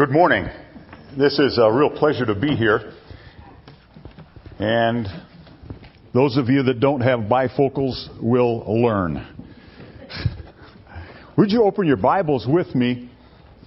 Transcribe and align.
Good 0.00 0.12
morning. 0.12 0.48
This 1.18 1.38
is 1.38 1.58
a 1.58 1.70
real 1.70 1.90
pleasure 1.90 2.24
to 2.24 2.34
be 2.34 2.56
here. 2.56 2.94
And 4.58 5.06
those 6.14 6.38
of 6.38 6.48
you 6.48 6.62
that 6.62 6.80
don't 6.80 7.02
have 7.02 7.28
bifocals 7.28 8.08
will 8.18 8.64
learn. 8.82 9.26
Would 11.36 11.52
you 11.52 11.64
open 11.64 11.86
your 11.86 11.98
Bibles 11.98 12.46
with 12.48 12.74
me 12.74 13.10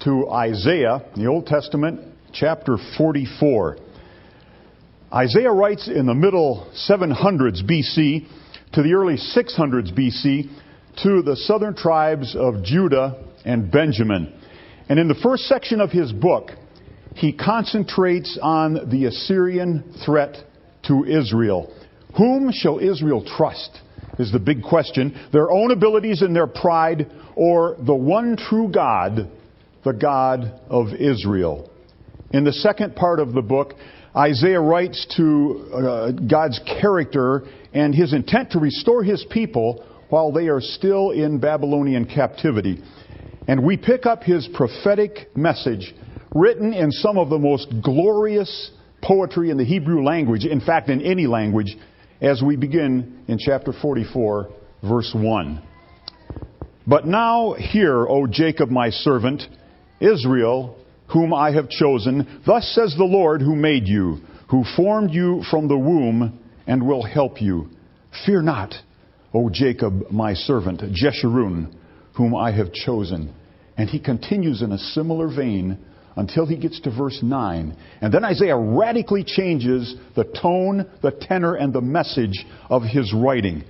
to 0.05 0.27
Isaiah, 0.27 1.05
the 1.15 1.27
Old 1.27 1.45
Testament, 1.45 2.01
chapter 2.33 2.77
44? 2.97 3.77
Isaiah 5.13 5.51
writes 5.51 5.87
in 5.87 6.07
the 6.07 6.15
middle 6.15 6.67
700s 6.89 7.61
BC 7.61 8.27
to 8.73 8.81
the 8.81 8.93
early 8.93 9.17
600s 9.17 9.95
BC 9.95 10.49
to 11.03 11.21
the 11.21 11.35
southern 11.35 11.75
tribes 11.75 12.35
of 12.35 12.63
Judah 12.63 13.23
and 13.45 13.71
Benjamin. 13.71 14.39
And 14.89 14.99
in 14.99 15.07
the 15.07 15.15
first 15.15 15.43
section 15.43 15.79
of 15.81 15.91
his 15.91 16.11
book, 16.11 16.51
he 17.15 17.31
concentrates 17.31 18.37
on 18.41 18.89
the 18.89 19.05
Assyrian 19.05 19.93
threat 20.05 20.35
to 20.87 21.05
Israel. 21.05 21.73
Whom 22.17 22.51
shall 22.51 22.79
Israel 22.79 23.23
trust? 23.37 23.79
Is 24.19 24.31
the 24.31 24.39
big 24.39 24.61
question. 24.61 25.19
Their 25.31 25.49
own 25.49 25.71
abilities 25.71 26.21
and 26.21 26.35
their 26.35 26.47
pride, 26.47 27.09
or 27.35 27.77
the 27.83 27.95
one 27.95 28.37
true 28.37 28.69
God, 28.71 29.31
the 29.83 29.93
God 29.93 30.59
of 30.69 30.93
Israel? 30.93 31.71
In 32.31 32.43
the 32.43 32.53
second 32.53 32.95
part 32.95 33.19
of 33.19 33.33
the 33.33 33.41
book, 33.41 33.73
Isaiah 34.15 34.61
writes 34.61 35.07
to 35.17 35.71
uh, 35.73 36.11
God's 36.11 36.59
character 36.79 37.43
and 37.73 37.95
his 37.95 38.13
intent 38.13 38.51
to 38.51 38.59
restore 38.59 39.03
his 39.03 39.25
people 39.31 39.83
while 40.09 40.31
they 40.31 40.47
are 40.47 40.61
still 40.61 41.09
in 41.09 41.39
Babylonian 41.39 42.05
captivity. 42.05 42.83
And 43.47 43.65
we 43.65 43.77
pick 43.77 44.05
up 44.05 44.23
his 44.23 44.47
prophetic 44.53 45.35
message 45.35 45.93
written 46.33 46.73
in 46.73 46.91
some 46.91 47.17
of 47.17 47.29
the 47.29 47.39
most 47.39 47.67
glorious 47.83 48.71
poetry 49.01 49.49
in 49.49 49.57
the 49.57 49.65
Hebrew 49.65 50.03
language, 50.03 50.45
in 50.45 50.61
fact, 50.61 50.89
in 50.89 51.01
any 51.01 51.27
language, 51.27 51.75
as 52.21 52.41
we 52.41 52.55
begin 52.55 53.23
in 53.27 53.37
chapter 53.37 53.73
44, 53.73 54.49
verse 54.81 55.11
1. 55.13 55.61
But 56.87 57.05
now 57.05 57.53
hear, 57.53 58.07
O 58.07 58.27
Jacob, 58.27 58.69
my 58.69 58.89
servant, 58.89 59.43
Israel, 59.99 60.77
whom 61.07 61.33
I 61.33 61.51
have 61.51 61.69
chosen. 61.69 62.41
Thus 62.45 62.65
says 62.73 62.95
the 62.97 63.03
Lord 63.03 63.41
who 63.41 63.55
made 63.55 63.87
you, 63.87 64.19
who 64.49 64.63
formed 64.75 65.11
you 65.11 65.43
from 65.51 65.67
the 65.67 65.77
womb, 65.77 66.39
and 66.65 66.85
will 66.87 67.03
help 67.03 67.41
you. 67.41 67.69
Fear 68.25 68.43
not, 68.43 68.73
O 69.33 69.49
Jacob, 69.49 70.11
my 70.11 70.33
servant, 70.33 70.81
Jeshurun 70.81 71.73
whom 72.13 72.35
I 72.35 72.51
have 72.51 72.73
chosen. 72.73 73.33
And 73.77 73.89
he 73.89 73.99
continues 73.99 74.61
in 74.61 74.71
a 74.71 74.77
similar 74.77 75.27
vein 75.33 75.79
until 76.15 76.45
he 76.45 76.57
gets 76.57 76.79
to 76.81 76.95
verse 76.95 77.19
9. 77.23 77.75
And 78.01 78.13
then 78.13 78.23
Isaiah 78.23 78.57
radically 78.57 79.23
changes 79.23 79.95
the 80.15 80.25
tone, 80.25 80.89
the 81.01 81.11
tenor, 81.11 81.55
and 81.55 81.73
the 81.73 81.81
message 81.81 82.45
of 82.69 82.83
his 82.83 83.13
writing. 83.13 83.63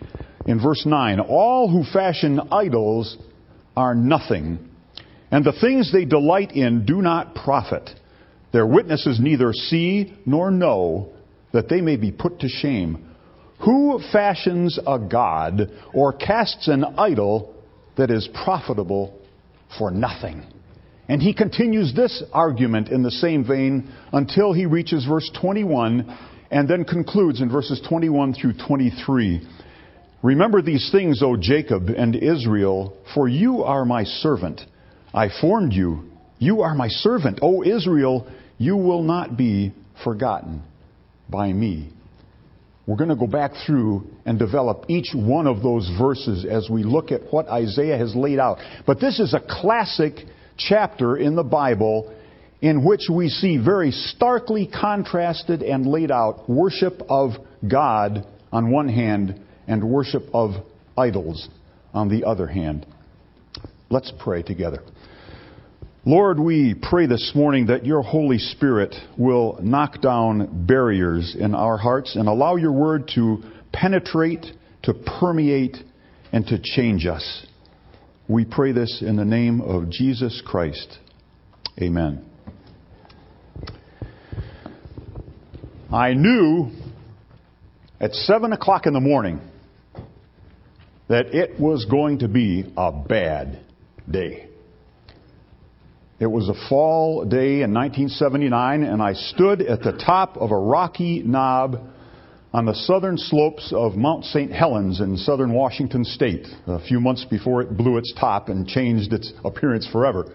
In 0.45 0.61
verse 0.61 0.85
9, 0.85 1.21
all 1.21 1.69
who 1.69 1.89
fashion 1.91 2.39
idols 2.51 3.17
are 3.77 3.95
nothing, 3.95 4.59
and 5.31 5.43
the 5.43 5.53
things 5.53 5.91
they 5.91 6.05
delight 6.05 6.51
in 6.51 6.85
do 6.85 7.01
not 7.01 7.33
profit. 7.33 7.89
Their 8.51 8.67
witnesses 8.67 9.19
neither 9.19 9.51
see 9.53 10.13
nor 10.25 10.51
know 10.51 11.13
that 11.53 11.69
they 11.69 11.81
may 11.81 11.95
be 11.95 12.11
put 12.11 12.39
to 12.41 12.49
shame. 12.49 13.09
Who 13.63 13.99
fashions 14.11 14.77
a 14.85 14.99
god 14.99 15.71
or 15.93 16.13
casts 16.13 16.67
an 16.67 16.83
idol 16.97 17.52
that 17.97 18.11
is 18.11 18.27
profitable 18.43 19.19
for 19.77 19.91
nothing. 19.91 20.45
And 21.07 21.21
he 21.21 21.33
continues 21.33 21.93
this 21.93 22.23
argument 22.31 22.89
in 22.89 23.03
the 23.03 23.11
same 23.11 23.45
vein 23.45 23.91
until 24.11 24.53
he 24.53 24.65
reaches 24.65 25.05
verse 25.05 25.29
21 25.39 26.17
and 26.49 26.67
then 26.67 26.85
concludes 26.85 27.41
in 27.41 27.51
verses 27.51 27.81
21 27.87 28.33
through 28.33 28.53
23. 28.65 29.47
Remember 30.21 30.61
these 30.61 30.89
things, 30.91 31.21
O 31.21 31.35
Jacob 31.35 31.89
and 31.89 32.15
Israel, 32.15 32.97
for 33.13 33.27
you 33.27 33.63
are 33.63 33.83
my 33.83 34.05
servant. 34.05 34.61
I 35.13 35.27
formed 35.41 35.73
you. 35.73 36.09
You 36.39 36.61
are 36.61 36.73
my 36.73 36.87
servant. 36.87 37.39
O 37.41 37.63
Israel, 37.63 38.27
you 38.57 38.77
will 38.77 39.03
not 39.03 39.35
be 39.37 39.73
forgotten 40.03 40.63
by 41.29 41.51
me. 41.51 41.92
We're 42.85 42.97
going 42.97 43.09
to 43.09 43.15
go 43.15 43.27
back 43.27 43.51
through 43.65 44.07
and 44.25 44.37
develop 44.37 44.85
each 44.89 45.11
one 45.15 45.47
of 45.47 45.63
those 45.63 45.89
verses 45.97 46.45
as 46.45 46.69
we 46.69 46.83
look 46.83 47.11
at 47.11 47.31
what 47.31 47.47
Isaiah 47.47 47.97
has 47.97 48.13
laid 48.15 48.39
out. 48.39 48.57
But 48.85 48.99
this 48.99 49.19
is 49.19 49.33
a 49.33 49.39
classic 49.39 50.15
chapter 50.57 51.15
in 51.15 51.35
the 51.35 51.43
Bible 51.43 52.13
in 52.61 52.85
which 52.85 53.07
we 53.11 53.29
see 53.29 53.57
very 53.57 53.91
starkly 53.91 54.67
contrasted 54.67 55.63
and 55.63 55.85
laid 55.85 56.11
out 56.11 56.49
worship 56.49 57.01
of 57.09 57.31
God 57.65 58.25
on 58.51 58.71
one 58.71 58.89
hand 58.89 59.39
and 59.67 59.83
worship 59.89 60.23
of 60.33 60.51
idols 60.97 61.47
on 61.93 62.09
the 62.09 62.25
other 62.25 62.47
hand. 62.47 62.85
Let's 63.89 64.11
pray 64.19 64.43
together. 64.43 64.81
Lord, 66.05 66.37
we 66.37 66.75
pray 66.75 67.05
this 67.07 67.31
morning 67.33 67.67
that 67.67 67.85
your 67.85 68.01
Holy 68.01 68.37
Spirit 68.37 68.93
will 69.17 69.57
knock 69.61 70.01
down 70.01 70.65
barriers 70.65 71.33
in 71.39 71.55
our 71.55 71.77
hearts 71.77 72.17
and 72.17 72.27
allow 72.27 72.57
your 72.57 72.73
word 72.73 73.09
to 73.15 73.41
penetrate, 73.71 74.45
to 74.81 74.93
permeate, 74.93 75.77
and 76.33 76.45
to 76.47 76.59
change 76.61 77.05
us. 77.05 77.45
We 78.27 78.43
pray 78.43 78.73
this 78.73 79.01
in 79.01 79.15
the 79.15 79.23
name 79.23 79.61
of 79.61 79.89
Jesus 79.89 80.43
Christ. 80.45 80.99
Amen. 81.81 82.25
I 85.89 86.15
knew 86.15 86.69
at 88.01 88.11
7 88.11 88.51
o'clock 88.51 88.87
in 88.87 88.93
the 88.93 88.99
morning 88.99 89.39
that 91.07 91.27
it 91.27 91.57
was 91.57 91.85
going 91.85 92.19
to 92.19 92.27
be 92.27 92.73
a 92.75 92.91
bad 92.91 93.61
day. 94.11 94.49
It 96.23 96.31
was 96.31 96.47
a 96.47 96.69
fall 96.69 97.25
day 97.25 97.63
in 97.63 97.73
1979, 97.73 98.83
and 98.83 99.01
I 99.01 99.11
stood 99.11 99.61
at 99.61 99.83
the 99.83 99.91
top 99.91 100.37
of 100.37 100.51
a 100.51 100.57
rocky 100.57 101.21
knob 101.21 101.81
on 102.53 102.65
the 102.65 102.73
southern 102.73 103.17
slopes 103.17 103.73
of 103.75 103.97
Mount 103.97 104.23
St. 104.23 104.49
Helens 104.49 105.01
in 105.01 105.17
southern 105.17 105.51
Washington 105.51 106.05
state, 106.05 106.47
a 106.65 106.79
few 106.79 107.01
months 107.01 107.25
before 107.25 107.61
it 107.61 107.75
blew 107.75 107.97
its 107.97 108.13
top 108.17 108.47
and 108.47 108.65
changed 108.65 109.11
its 109.11 109.33
appearance 109.43 109.85
forever. 109.91 110.33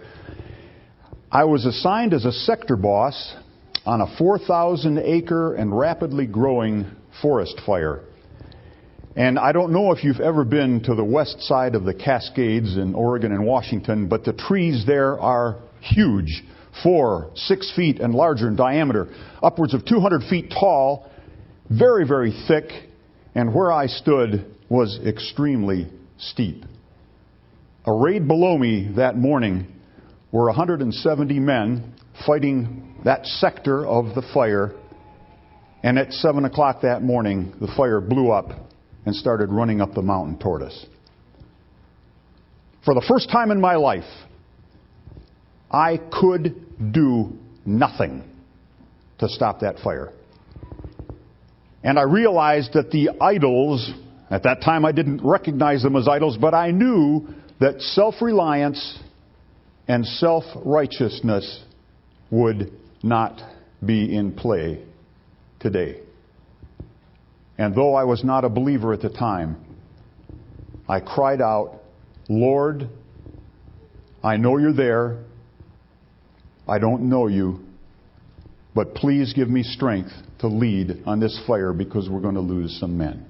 I 1.31 1.45
was 1.45 1.65
assigned 1.65 2.13
as 2.13 2.23
a 2.23 2.33
sector 2.33 2.75
boss 2.75 3.35
on 3.83 4.01
a 4.01 4.15
4,000 4.15 4.99
acre 4.99 5.55
and 5.55 5.75
rapidly 5.75 6.27
growing 6.27 6.85
forest 7.19 7.59
fire. 7.65 8.01
And 9.15 9.39
I 9.39 9.53
don't 9.53 9.73
know 9.73 9.91
if 9.91 10.03
you've 10.03 10.19
ever 10.19 10.43
been 10.43 10.83
to 10.83 10.93
the 10.93 11.03
west 11.03 11.41
side 11.41 11.73
of 11.73 11.83
the 11.83 11.95
Cascades 11.95 12.77
in 12.77 12.93
Oregon 12.93 13.31
and 13.31 13.43
Washington, 13.43 14.07
but 14.07 14.23
the 14.23 14.33
trees 14.33 14.85
there 14.85 15.19
are 15.19 15.57
huge, 15.81 16.43
four, 16.83 17.31
six 17.35 17.71
feet 17.75 17.99
and 17.99 18.13
larger 18.13 18.47
in 18.47 18.55
diameter, 18.55 19.13
upwards 19.41 19.73
of 19.73 19.85
200 19.85 20.23
feet 20.29 20.51
tall, 20.51 21.09
very, 21.69 22.07
very 22.07 22.33
thick, 22.47 22.69
and 23.35 23.53
where 23.53 23.71
I 23.71 23.87
stood 23.87 24.45
was 24.69 24.99
extremely 25.05 25.89
steep. 26.17 26.63
Arrayed 27.85 28.27
below 28.27 28.57
me 28.57 28.91
that 28.97 29.17
morning 29.17 29.67
were 30.31 30.45
170 30.45 31.39
men 31.39 31.93
fighting 32.25 32.95
that 33.05 33.25
sector 33.25 33.85
of 33.85 34.15
the 34.15 34.23
fire, 34.33 34.73
and 35.83 35.97
at 35.97 36.11
7 36.11 36.45
o'clock 36.45 36.81
that 36.81 37.01
morning, 37.01 37.53
the 37.61 37.71
fire 37.77 38.01
blew 38.01 38.31
up 38.31 38.49
and 39.05 39.15
started 39.15 39.49
running 39.49 39.81
up 39.81 39.93
the 39.93 40.01
mountain 40.01 40.37
toward 40.37 40.61
us. 40.61 40.85
For 42.83 42.93
the 42.93 43.05
first 43.07 43.29
time 43.29 43.51
in 43.51 43.61
my 43.61 43.75
life, 43.75 44.03
I 45.71 45.97
could 45.97 46.65
do 46.91 47.33
nothing 47.65 48.23
to 49.19 49.29
stop 49.29 49.59
that 49.61 49.79
fire. 49.79 50.11
And 51.83 51.97
I 51.97 52.03
realized 52.03 52.73
that 52.73 52.91
the 52.91 53.09
idols, 53.21 53.91
at 54.29 54.43
that 54.43 54.61
time 54.61 54.85
I 54.85 54.91
didn't 54.91 55.21
recognize 55.23 55.83
them 55.83 55.95
as 55.95 56.07
idols, 56.07 56.37
but 56.37 56.53
I 56.53 56.71
knew 56.71 57.27
that 57.59 57.81
self 57.81 58.15
reliance 58.21 58.99
and 59.87 60.05
self 60.05 60.43
righteousness 60.65 61.63
would 62.31 62.71
not 63.03 63.41
be 63.85 64.15
in 64.15 64.33
play 64.33 64.83
today. 65.59 66.01
And 67.57 67.75
though 67.75 67.93
I 67.93 68.03
was 68.03 68.23
not 68.23 68.45
a 68.45 68.49
believer 68.49 68.93
at 68.93 69.01
the 69.01 69.09
time, 69.09 69.57
I 70.87 70.99
cried 71.01 71.41
out, 71.41 71.81
Lord, 72.29 72.89
I 74.23 74.37
know 74.37 74.57
you're 74.57 74.73
there. 74.73 75.23
I 76.69 76.77
don't 76.77 77.09
know 77.09 77.27
you, 77.27 77.61
but 78.75 78.93
please 78.93 79.33
give 79.33 79.49
me 79.49 79.63
strength 79.63 80.11
to 80.39 80.47
lead 80.47 81.03
on 81.05 81.19
this 81.19 81.39
fire 81.47 81.73
because 81.73 82.07
we're 82.09 82.21
going 82.21 82.35
to 82.35 82.41
lose 82.41 82.77
some 82.79 82.97
men. 82.97 83.25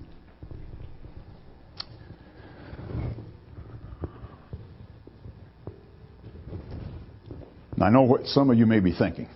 I 7.81 7.89
know 7.89 8.01
what 8.01 8.25
some 8.25 8.49
of 8.49 8.57
you 8.57 8.65
may 8.65 8.81
be 8.81 8.93
thinking. 8.93 9.29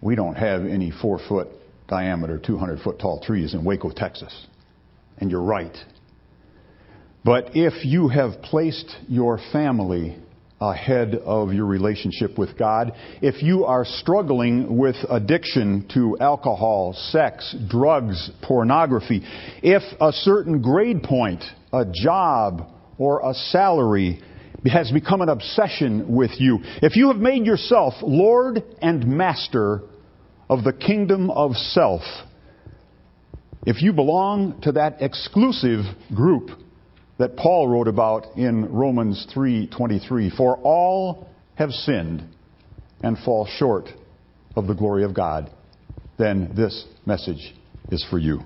We 0.00 0.14
don't 0.14 0.34
have 0.34 0.64
any 0.64 0.90
four 0.90 1.20
foot 1.28 1.48
diameter, 1.86 2.38
200 2.38 2.80
foot 2.80 2.98
tall 2.98 3.20
trees 3.20 3.52
in 3.52 3.62
Waco, 3.62 3.90
Texas. 3.90 4.46
And 5.18 5.30
you're 5.30 5.42
right. 5.42 5.76
But 7.24 7.50
if 7.54 7.84
you 7.84 8.08
have 8.08 8.40
placed 8.40 8.96
your 9.06 9.38
family 9.52 10.16
ahead 10.70 11.16
of 11.24 11.52
your 11.52 11.66
relationship 11.66 12.38
with 12.38 12.56
God, 12.56 12.92
if 13.20 13.42
you 13.42 13.64
are 13.64 13.84
struggling 13.84 14.76
with 14.78 14.96
addiction 15.10 15.88
to 15.94 16.16
alcohol, 16.20 16.92
sex, 16.92 17.54
drugs, 17.68 18.30
pornography, 18.42 19.22
if 19.62 19.82
a 20.00 20.12
certain 20.12 20.62
grade 20.62 21.02
point, 21.02 21.42
a 21.72 21.84
job, 21.84 22.68
or 22.98 23.28
a 23.28 23.34
salary 23.34 24.22
has 24.64 24.92
become 24.92 25.20
an 25.20 25.28
obsession 25.28 26.14
with 26.14 26.30
you, 26.38 26.60
if 26.82 26.94
you 26.94 27.08
have 27.08 27.16
made 27.16 27.44
yourself 27.44 27.94
Lord 28.02 28.62
and 28.80 29.06
Master 29.06 29.82
of 30.48 30.62
the 30.62 30.72
kingdom 30.72 31.30
of 31.30 31.56
self, 31.56 32.02
if 33.66 33.82
you 33.82 33.92
belong 33.92 34.60
to 34.62 34.72
that 34.72 35.02
exclusive 35.02 35.84
group 36.14 36.50
that 37.18 37.36
Paul 37.36 37.68
wrote 37.68 37.88
about 37.88 38.36
in 38.36 38.72
Romans 38.72 39.26
3:23, 39.32 40.30
for 40.30 40.56
all 40.58 41.28
have 41.56 41.72
sinned 41.72 42.22
and 43.02 43.18
fall 43.18 43.46
short 43.46 43.92
of 44.56 44.66
the 44.66 44.74
glory 44.74 45.04
of 45.04 45.14
God, 45.14 45.50
then 46.16 46.52
this 46.54 46.84
message 47.06 47.54
is 47.90 48.04
for 48.04 48.18
you. 48.18 48.40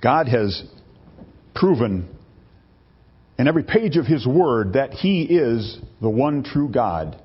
God 0.00 0.28
has 0.28 0.64
proven 1.54 2.08
in 3.38 3.48
every 3.48 3.62
page 3.62 3.96
of 3.96 4.06
his 4.06 4.26
word 4.26 4.74
that 4.74 4.92
he 4.92 5.22
is 5.22 5.78
the 6.00 6.10
one 6.10 6.42
true 6.42 6.68
God. 6.68 7.16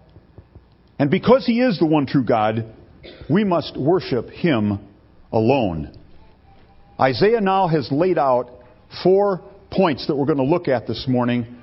And 1.00 1.12
because 1.12 1.46
he 1.46 1.62
is 1.62 1.80
the 1.80 1.86
one 1.86 2.06
true 2.06 2.24
God, 2.24 2.66
we 3.30 3.44
must 3.44 3.78
worship 3.78 4.30
Him 4.30 4.80
alone. 5.32 5.98
Isaiah 7.00 7.42
now 7.42 7.68
has 7.68 7.92
laid 7.92 8.18
out 8.18 8.50
four 9.04 9.42
points 9.72 10.08
that 10.08 10.16
we're 10.16 10.26
going 10.26 10.38
to 10.38 10.44
look 10.44 10.68
at 10.68 10.88
this 10.88 11.06
morning 11.08 11.58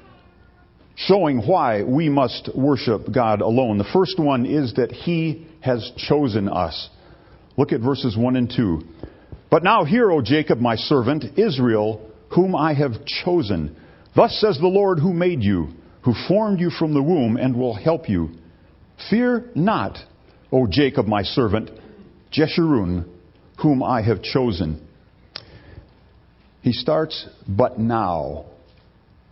showing 0.96 1.38
why 1.38 1.82
we 1.82 2.08
must 2.08 2.50
worship 2.54 3.12
God 3.12 3.40
alone. 3.40 3.78
The 3.78 3.90
first 3.92 4.18
one 4.18 4.46
is 4.46 4.74
that 4.74 4.92
He 4.92 5.46
has 5.60 5.92
chosen 5.96 6.48
us. 6.48 6.88
Look 7.56 7.72
at 7.72 7.80
verses 7.80 8.16
1 8.16 8.36
and 8.36 8.52
2. 8.54 8.82
But 9.50 9.62
now 9.62 9.84
hear, 9.84 10.10
O 10.10 10.20
Jacob, 10.20 10.58
my 10.58 10.76
servant, 10.76 11.38
Israel, 11.38 12.10
whom 12.34 12.54
I 12.54 12.74
have 12.74 13.04
chosen. 13.04 13.76
Thus 14.14 14.38
says 14.40 14.58
the 14.58 14.66
Lord 14.66 14.98
who 14.98 15.12
made 15.12 15.42
you, 15.42 15.68
who 16.02 16.14
formed 16.28 16.60
you 16.60 16.70
from 16.70 16.94
the 16.94 17.02
womb 17.02 17.36
and 17.36 17.56
will 17.56 17.74
help 17.74 18.08
you. 18.08 18.30
Fear 19.10 19.50
not, 19.54 19.98
O 20.52 20.66
Jacob, 20.68 21.06
my 21.06 21.22
servant, 21.22 21.70
Jeshurun, 22.32 23.08
whom 23.62 23.82
I 23.82 24.02
have 24.02 24.22
chosen. 24.22 24.86
He 26.64 26.72
starts, 26.72 27.28
but 27.46 27.78
now, 27.78 28.46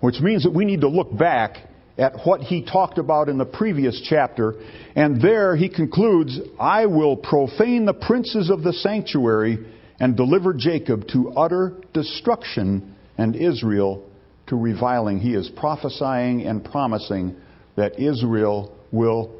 which 0.00 0.20
means 0.20 0.42
that 0.42 0.52
we 0.52 0.66
need 0.66 0.82
to 0.82 0.88
look 0.88 1.16
back 1.16 1.56
at 1.96 2.26
what 2.26 2.42
he 2.42 2.62
talked 2.62 2.98
about 2.98 3.30
in 3.30 3.38
the 3.38 3.46
previous 3.46 4.06
chapter, 4.06 4.54
and 4.94 5.18
there 5.22 5.56
he 5.56 5.70
concludes, 5.70 6.38
I 6.60 6.84
will 6.84 7.16
profane 7.16 7.86
the 7.86 7.94
princes 7.94 8.50
of 8.50 8.62
the 8.62 8.74
sanctuary 8.74 9.66
and 9.98 10.14
deliver 10.14 10.52
Jacob 10.52 11.08
to 11.14 11.30
utter 11.30 11.72
destruction 11.94 12.94
and 13.16 13.34
Israel 13.34 14.06
to 14.48 14.56
reviling. 14.56 15.18
He 15.18 15.32
is 15.32 15.50
prophesying 15.56 16.42
and 16.42 16.62
promising 16.62 17.36
that 17.76 17.98
Israel 17.98 18.76
will 18.90 19.34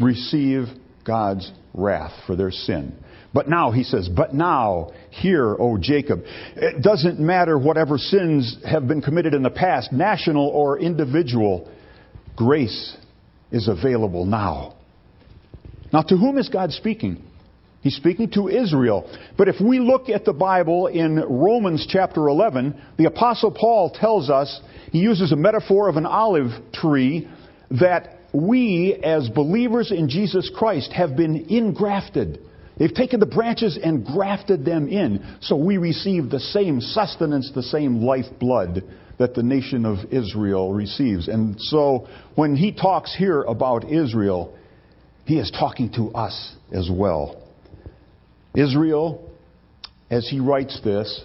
receive 0.00 0.64
God's 1.04 1.52
wrath 1.74 2.12
for 2.26 2.34
their 2.34 2.50
sin. 2.50 2.96
But 3.36 3.50
now, 3.50 3.70
he 3.70 3.82
says, 3.82 4.08
but 4.08 4.32
now, 4.32 4.92
hear, 5.10 5.54
O 5.60 5.76
Jacob. 5.76 6.22
It 6.56 6.82
doesn't 6.82 7.20
matter 7.20 7.58
whatever 7.58 7.98
sins 7.98 8.56
have 8.66 8.88
been 8.88 9.02
committed 9.02 9.34
in 9.34 9.42
the 9.42 9.50
past, 9.50 9.92
national 9.92 10.48
or 10.48 10.78
individual, 10.78 11.70
grace 12.34 12.96
is 13.52 13.68
available 13.68 14.24
now. 14.24 14.76
Now, 15.92 16.00
to 16.00 16.16
whom 16.16 16.38
is 16.38 16.48
God 16.48 16.72
speaking? 16.72 17.22
He's 17.82 17.96
speaking 17.96 18.30
to 18.30 18.48
Israel. 18.48 19.06
But 19.36 19.48
if 19.48 19.56
we 19.60 19.80
look 19.80 20.08
at 20.08 20.24
the 20.24 20.32
Bible 20.32 20.86
in 20.86 21.16
Romans 21.16 21.86
chapter 21.86 22.28
11, 22.28 22.80
the 22.96 23.04
Apostle 23.04 23.50
Paul 23.50 23.90
tells 23.90 24.30
us, 24.30 24.62
he 24.92 25.00
uses 25.00 25.32
a 25.32 25.36
metaphor 25.36 25.90
of 25.90 25.96
an 25.96 26.06
olive 26.06 26.52
tree, 26.72 27.28
that 27.72 28.18
we, 28.32 28.98
as 29.04 29.28
believers 29.28 29.92
in 29.92 30.08
Jesus 30.08 30.50
Christ, 30.56 30.90
have 30.92 31.16
been 31.18 31.44
ingrafted. 31.50 32.40
They've 32.76 32.92
taken 32.92 33.20
the 33.20 33.26
branches 33.26 33.78
and 33.82 34.04
grafted 34.04 34.64
them 34.64 34.88
in. 34.88 35.36
So 35.40 35.56
we 35.56 35.78
receive 35.78 36.30
the 36.30 36.40
same 36.40 36.80
sustenance, 36.80 37.50
the 37.54 37.62
same 37.62 38.02
lifeblood 38.02 38.84
that 39.18 39.34
the 39.34 39.42
nation 39.42 39.86
of 39.86 40.12
Israel 40.12 40.72
receives. 40.72 41.28
And 41.28 41.58
so 41.58 42.06
when 42.34 42.54
he 42.54 42.72
talks 42.72 43.14
here 43.16 43.42
about 43.42 43.90
Israel, 43.90 44.56
he 45.24 45.38
is 45.38 45.50
talking 45.50 45.90
to 45.94 46.10
us 46.10 46.54
as 46.70 46.90
well. 46.92 47.42
Israel, 48.54 49.30
as 50.10 50.28
he 50.28 50.40
writes 50.40 50.80
this, 50.84 51.24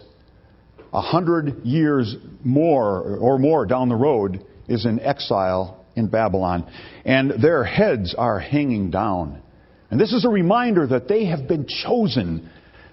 a 0.94 1.01
hundred 1.01 1.63
years 1.63 2.15
more 2.44 3.18
or 3.18 3.38
more 3.38 3.65
down 3.65 3.89
the 3.89 3.95
road, 3.95 4.45
is 4.68 4.86
in 4.86 5.00
exile 5.01 5.86
in 5.95 6.07
Babylon, 6.07 6.69
and 7.03 7.42
their 7.42 7.63
heads 7.63 8.15
are 8.18 8.39
hanging 8.39 8.89
down. 8.89 9.41
And 9.92 10.00
this 10.00 10.14
is 10.14 10.26
a 10.26 10.30
reminder 10.30 10.88
that 10.88 11.10
they 11.10 11.26
have 11.26 11.48
been 11.48 11.68
chosen, 11.68 12.50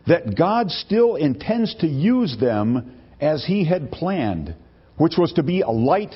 that 0.08 0.36
God 0.36 0.70
still 0.70 1.14
intends 1.14 1.74
to 1.76 1.86
use 1.86 2.36
them 2.38 2.92
as 3.20 3.44
He 3.44 3.64
had 3.64 3.92
planned, 3.92 4.54
which 4.96 5.14
was 5.16 5.32
to 5.34 5.44
be 5.44 5.62
a 5.62 5.70
light 5.70 6.14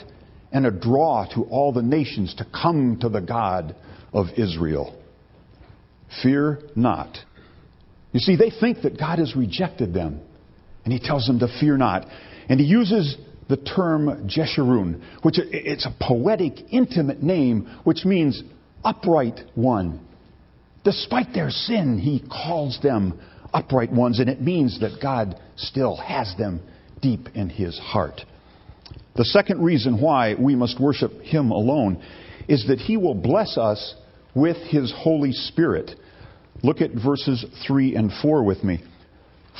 and 0.50 0.66
a 0.66 0.70
draw 0.70 1.24
to 1.34 1.44
all 1.44 1.72
the 1.72 1.82
nations 1.82 2.34
to 2.34 2.46
come 2.52 2.98
to 3.00 3.08
the 3.08 3.20
God 3.20 3.76
of 4.12 4.26
Israel. 4.36 4.98
Fear 6.22 6.60
not. 6.74 7.16
You 8.12 8.20
see, 8.20 8.36
they 8.36 8.50
think 8.50 8.82
that 8.82 8.98
God 8.98 9.18
has 9.20 9.34
rejected 9.36 9.94
them, 9.94 10.20
and 10.84 10.92
He 10.92 10.98
tells 10.98 11.26
them 11.26 11.38
to 11.38 11.48
fear 11.60 11.76
not. 11.76 12.06
And 12.48 12.58
He 12.58 12.66
uses 12.66 13.16
the 13.48 13.56
term 13.56 14.28
Jeshurun, 14.28 15.00
which 15.22 15.38
it's 15.38 15.86
a 15.86 15.94
poetic, 16.00 16.54
intimate 16.70 17.22
name, 17.22 17.68
which 17.84 18.04
means 18.04 18.42
upright 18.84 19.40
one. 19.54 20.00
Despite 20.84 21.32
their 21.32 21.50
sin, 21.50 21.98
he 21.98 22.20
calls 22.28 22.78
them 22.82 23.20
upright 23.54 23.92
ones, 23.92 24.18
and 24.18 24.28
it 24.28 24.40
means 24.40 24.80
that 24.80 25.00
God 25.00 25.38
still 25.56 25.96
has 25.96 26.34
them 26.36 26.60
deep 27.00 27.28
in 27.34 27.48
his 27.48 27.78
heart. 27.78 28.20
The 29.16 29.24
second 29.24 29.62
reason 29.62 30.00
why 30.00 30.34
we 30.38 30.54
must 30.54 30.80
worship 30.80 31.12
him 31.20 31.50
alone 31.50 32.02
is 32.48 32.66
that 32.68 32.78
he 32.78 32.96
will 32.96 33.14
bless 33.14 33.58
us 33.58 33.94
with 34.34 34.56
his 34.56 34.92
Holy 34.96 35.32
Spirit. 35.32 35.92
Look 36.62 36.80
at 36.80 36.92
verses 36.92 37.44
3 37.66 37.94
and 37.96 38.10
4 38.22 38.42
with 38.42 38.64
me. 38.64 38.82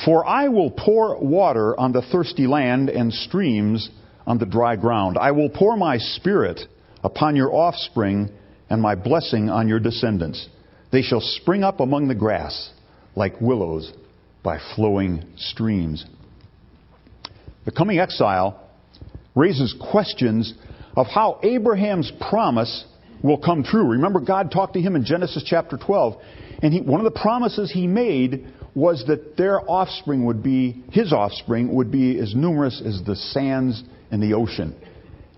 For 0.05 0.25
I 0.25 0.47
will 0.47 0.71
pour 0.71 1.19
water 1.19 1.79
on 1.79 1.91
the 1.91 2.01
thirsty 2.01 2.47
land 2.47 2.89
and 2.89 3.13
streams 3.13 3.89
on 4.25 4.39
the 4.39 4.45
dry 4.45 4.75
ground. 4.75 5.17
I 5.19 5.31
will 5.31 5.49
pour 5.49 5.77
my 5.77 5.97
spirit 5.97 6.61
upon 7.03 7.35
your 7.35 7.53
offspring 7.53 8.31
and 8.69 8.81
my 8.81 8.95
blessing 8.95 9.49
on 9.49 9.67
your 9.67 9.79
descendants. 9.79 10.49
They 10.93 11.01
shall 11.01 11.21
spring 11.21 11.63
up 11.63 11.79
among 11.79 12.07
the 12.07 12.15
grass 12.15 12.69
like 13.15 13.41
willows 13.41 13.91
by 14.43 14.59
flowing 14.75 15.25
streams. 15.37 16.05
The 17.65 17.71
coming 17.71 17.97
exile 17.97 18.69
raises 19.33 19.75
questions 19.91 20.53
of 20.95 21.07
how 21.07 21.39
Abraham's 21.41 22.11
promise 22.29 22.85
will 23.23 23.39
come 23.39 23.63
true. 23.63 23.87
Remember, 23.93 24.19
God 24.19 24.51
talked 24.51 24.73
to 24.73 24.81
him 24.81 24.95
in 24.95 25.03
Genesis 25.03 25.43
chapter 25.43 25.77
12, 25.77 26.21
and 26.61 26.71
he, 26.71 26.81
one 26.81 27.03
of 27.03 27.11
the 27.11 27.19
promises 27.19 27.71
he 27.71 27.87
made 27.87 28.53
was 28.75 29.03
that 29.07 29.35
their 29.35 29.67
offspring 29.67 30.25
would 30.25 30.43
be, 30.43 30.83
his 30.91 31.11
offspring 31.11 31.73
would 31.73 31.91
be 31.91 32.19
as 32.19 32.35
numerous 32.35 32.79
as 32.85 33.01
the 33.03 33.15
sands 33.15 33.81
in 34.11 34.19
the 34.19 34.35
ocean. 34.35 34.75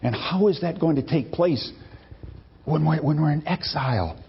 And 0.03 0.13
how 0.13 0.47
is 0.47 0.59
that 0.62 0.81
going 0.81 0.97
to 0.97 1.01
take 1.01 1.31
place 1.31 1.71
when 2.65 2.85
we're, 2.85 3.01
when 3.01 3.21
we're 3.21 3.31
in 3.31 3.47
exile? 3.47 4.21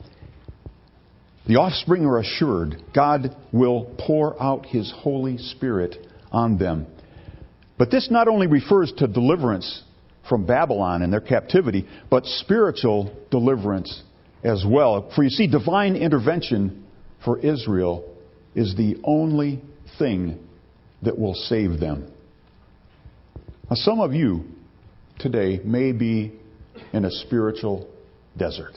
The 1.46 1.56
offspring 1.56 2.04
are 2.04 2.18
assured 2.18 2.82
God 2.94 3.36
will 3.52 3.94
pour 3.98 4.40
out 4.42 4.66
his 4.66 4.92
Holy 4.98 5.38
Spirit 5.38 5.96
on 6.32 6.58
them. 6.58 6.86
But 7.78 7.90
this 7.90 8.10
not 8.10 8.26
only 8.26 8.46
refers 8.46 8.92
to 8.98 9.06
deliverance 9.06 9.82
from 10.28 10.44
Babylon 10.44 11.02
and 11.02 11.12
their 11.12 11.20
captivity, 11.20 11.86
but 12.10 12.24
spiritual 12.26 13.14
deliverance 13.30 14.02
as 14.42 14.64
well. 14.66 15.12
For 15.14 15.22
you 15.22 15.30
see, 15.30 15.46
divine 15.46 15.94
intervention 15.94 16.84
for 17.24 17.38
Israel 17.38 18.12
is 18.54 18.74
the 18.74 18.96
only 19.04 19.62
thing 19.98 20.38
that 21.02 21.18
will 21.18 21.34
save 21.34 21.78
them. 21.78 22.10
Now, 23.70 23.76
some 23.76 24.00
of 24.00 24.14
you 24.14 24.44
today 25.18 25.60
may 25.64 25.92
be 25.92 26.32
in 26.92 27.04
a 27.04 27.10
spiritual 27.10 27.88
desert. 28.36 28.74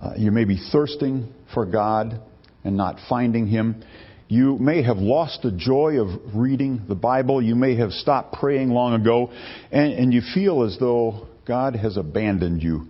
Uh, 0.00 0.12
you 0.16 0.30
may 0.30 0.44
be 0.44 0.58
thirsting 0.70 1.32
for 1.52 1.66
God 1.66 2.20
and 2.64 2.76
not 2.76 2.98
finding 3.08 3.46
Him. 3.46 3.82
You 4.28 4.58
may 4.58 4.82
have 4.82 4.98
lost 4.98 5.42
the 5.42 5.50
joy 5.50 6.00
of 6.00 6.34
reading 6.34 6.82
the 6.86 6.94
Bible. 6.94 7.42
You 7.42 7.54
may 7.54 7.76
have 7.76 7.92
stopped 7.92 8.34
praying 8.34 8.70
long 8.70 9.00
ago, 9.00 9.32
and, 9.72 9.92
and 9.92 10.12
you 10.12 10.20
feel 10.34 10.62
as 10.64 10.76
though 10.78 11.26
God 11.46 11.74
has 11.74 11.96
abandoned 11.96 12.62
you. 12.62 12.88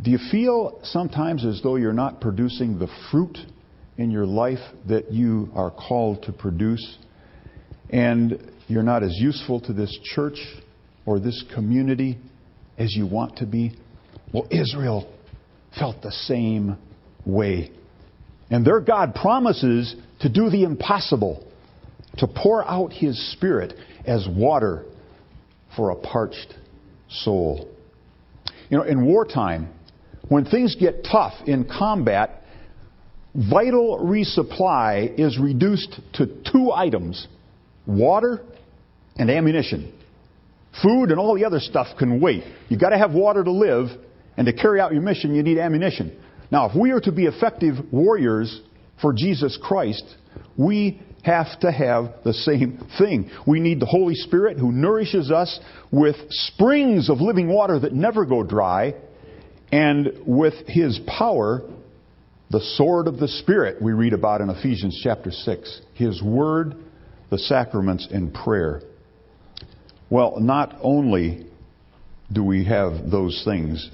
Do 0.00 0.10
you 0.10 0.18
feel 0.30 0.80
sometimes 0.84 1.44
as 1.44 1.60
though 1.62 1.76
you're 1.76 1.92
not 1.92 2.20
producing 2.20 2.78
the 2.78 2.88
fruit 3.10 3.36
in 3.98 4.10
your 4.10 4.26
life 4.26 4.60
that 4.88 5.12
you 5.12 5.50
are 5.54 5.70
called 5.70 6.22
to 6.24 6.32
produce? 6.32 6.98
And 7.90 8.50
you're 8.68 8.82
not 8.82 9.02
as 9.02 9.14
useful 9.18 9.60
to 9.62 9.72
this 9.72 9.96
church 10.02 10.38
or 11.04 11.20
this 11.20 11.44
community 11.54 12.18
as 12.78 12.94
you 12.94 13.06
want 13.06 13.36
to 13.38 13.46
be? 13.46 13.76
Well, 14.32 14.46
Israel 14.50 15.11
felt 15.78 16.02
the 16.02 16.12
same 16.12 16.76
way. 17.24 17.70
And 18.50 18.66
their 18.66 18.80
God 18.80 19.14
promises 19.14 19.94
to 20.20 20.28
do 20.28 20.50
the 20.50 20.64
impossible, 20.64 21.46
to 22.18 22.26
pour 22.26 22.68
out 22.68 22.92
His 22.92 23.32
Spirit 23.32 23.74
as 24.06 24.26
water 24.28 24.84
for 25.76 25.90
a 25.90 25.96
parched 25.96 26.54
soul. 27.08 27.68
You 28.68 28.78
know, 28.78 28.84
in 28.84 29.04
wartime, 29.04 29.68
when 30.28 30.44
things 30.44 30.76
get 30.76 31.04
tough 31.10 31.34
in 31.46 31.64
combat, 31.64 32.42
vital 33.34 33.98
resupply 33.98 35.18
is 35.18 35.38
reduced 35.38 36.00
to 36.14 36.26
two 36.50 36.72
items 36.72 37.26
water 37.86 38.40
and 39.16 39.30
ammunition. 39.30 39.92
Food 40.82 41.10
and 41.10 41.18
all 41.18 41.34
the 41.34 41.44
other 41.44 41.60
stuff 41.60 41.88
can 41.98 42.20
wait. 42.20 42.44
You've 42.68 42.80
got 42.80 42.90
to 42.90 42.98
have 42.98 43.12
water 43.12 43.42
to 43.42 43.50
live, 43.50 43.88
and 44.36 44.46
to 44.46 44.52
carry 44.52 44.80
out 44.80 44.92
your 44.92 45.02
mission, 45.02 45.34
you 45.34 45.42
need 45.42 45.58
ammunition. 45.58 46.18
Now, 46.50 46.68
if 46.68 46.76
we 46.76 46.90
are 46.90 47.00
to 47.00 47.12
be 47.12 47.26
effective 47.26 47.76
warriors 47.92 48.60
for 49.00 49.12
Jesus 49.12 49.58
Christ, 49.62 50.04
we 50.56 51.00
have 51.22 51.58
to 51.60 51.70
have 51.70 52.14
the 52.24 52.32
same 52.32 52.78
thing. 52.98 53.30
We 53.46 53.60
need 53.60 53.80
the 53.80 53.86
Holy 53.86 54.14
Spirit 54.14 54.58
who 54.58 54.72
nourishes 54.72 55.30
us 55.30 55.58
with 55.90 56.16
springs 56.28 57.08
of 57.08 57.20
living 57.20 57.48
water 57.48 57.78
that 57.78 57.92
never 57.92 58.24
go 58.24 58.42
dry, 58.42 58.94
and 59.70 60.12
with 60.26 60.54
His 60.66 61.00
power, 61.06 61.62
the 62.50 62.60
sword 62.76 63.06
of 63.06 63.18
the 63.18 63.28
Spirit 63.28 63.80
we 63.80 63.92
read 63.92 64.12
about 64.12 64.40
in 64.40 64.50
Ephesians 64.50 65.00
chapter 65.02 65.30
6. 65.30 65.80
His 65.94 66.22
Word, 66.22 66.74
the 67.30 67.38
sacraments, 67.38 68.06
and 68.10 68.34
prayer. 68.34 68.82
Well, 70.10 70.38
not 70.40 70.76
only 70.82 71.46
do 72.30 72.44
we 72.44 72.64
have 72.64 73.10
those 73.10 73.42
things 73.44 73.90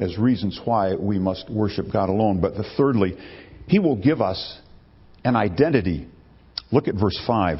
as 0.00 0.18
reasons 0.18 0.58
why 0.64 0.94
we 0.94 1.18
must 1.18 1.48
worship 1.50 1.92
God 1.92 2.08
alone, 2.08 2.40
but 2.40 2.54
the 2.54 2.64
thirdly, 2.76 3.16
He 3.66 3.78
will 3.78 3.96
give 3.96 4.20
us 4.20 4.58
an 5.24 5.36
identity. 5.36 6.08
Look 6.72 6.88
at 6.88 6.94
verse 6.94 7.18
5. 7.26 7.58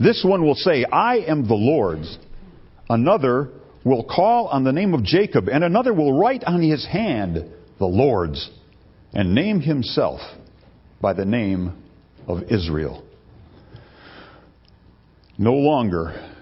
This 0.00 0.24
one 0.26 0.44
will 0.44 0.54
say, 0.54 0.84
I 0.84 1.18
am 1.18 1.46
the 1.46 1.54
Lord's. 1.54 2.18
Another 2.88 3.50
will 3.84 4.04
call 4.04 4.46
on 4.46 4.64
the 4.64 4.72
name 4.72 4.94
of 4.94 5.04
Jacob, 5.04 5.48
and 5.48 5.62
another 5.62 5.92
will 5.92 6.18
write 6.18 6.44
on 6.44 6.62
his 6.62 6.86
hand, 6.86 7.44
the 7.78 7.86
Lord's, 7.86 8.50
and 9.12 9.34
name 9.34 9.60
himself 9.60 10.20
by 11.00 11.12
the 11.12 11.24
name 11.24 11.82
of 12.26 12.44
Israel. 12.50 13.04
No 15.36 15.54
longer 15.54 16.32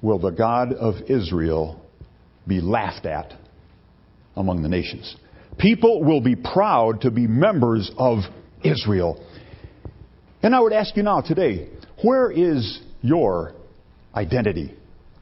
will 0.00 0.18
the 0.18 0.30
God 0.30 0.72
of 0.72 0.94
Israel 1.08 1.80
be 2.46 2.60
laughed 2.60 3.06
at 3.06 3.34
among 4.36 4.62
the 4.62 4.68
nations. 4.68 5.16
People 5.58 6.02
will 6.02 6.20
be 6.20 6.36
proud 6.36 7.02
to 7.02 7.10
be 7.10 7.26
members 7.26 7.90
of 7.96 8.20
Israel. 8.64 9.24
And 10.42 10.54
I 10.54 10.60
would 10.60 10.72
ask 10.72 10.96
you 10.96 11.02
now 11.02 11.20
today, 11.20 11.68
where 12.02 12.30
is 12.30 12.80
your 13.00 13.54
identity, 14.14 14.74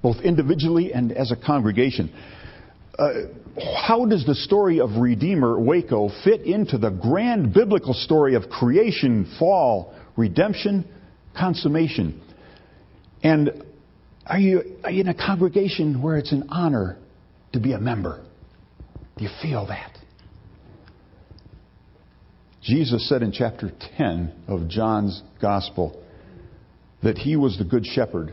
both 0.02 0.17
individually 0.23 0.93
and 0.93 1.12
as 1.12 1.33
a 1.33 1.37
congregation? 1.37 2.12
Uh, 2.99 3.12
how 3.87 4.05
does 4.07 4.25
the 4.25 4.35
story 4.35 4.81
of 4.81 4.97
Redeemer 4.97 5.59
Waco 5.59 6.11
fit 6.25 6.43
into 6.43 6.79
the 6.79 6.90
grand 6.90 7.52
biblical 7.52 7.95
story 7.95 8.35
of 8.35 8.49
creation, 8.49 9.35
fall, 9.38 9.95
redemption, 10.17 10.85
consummation? 11.37 12.21
And 13.23 13.64
are 14.26 14.38
you, 14.38 14.76
are 14.85 14.90
you 14.90 15.00
in 15.02 15.09
a 15.09 15.14
congregation 15.14 16.00
where 16.00 16.17
it's 16.17 16.33
an 16.33 16.49
honor 16.50 16.97
to 17.52 17.61
be 17.61 17.73
a 17.73 17.79
member? 17.79 18.23
Do 19.21 19.27
you 19.27 19.31
feel 19.43 19.67
that? 19.67 19.99
Jesus 22.62 23.07
said 23.07 23.23
in 23.23 23.33
chapter 23.33 23.71
10 23.99 24.45
of 24.49 24.67
John's 24.67 25.23
Gospel 25.43 26.03
that 27.03 27.19
he 27.19 27.37
was 27.37 27.59
the 27.59 27.65
good 27.65 27.85
shepherd 27.85 28.33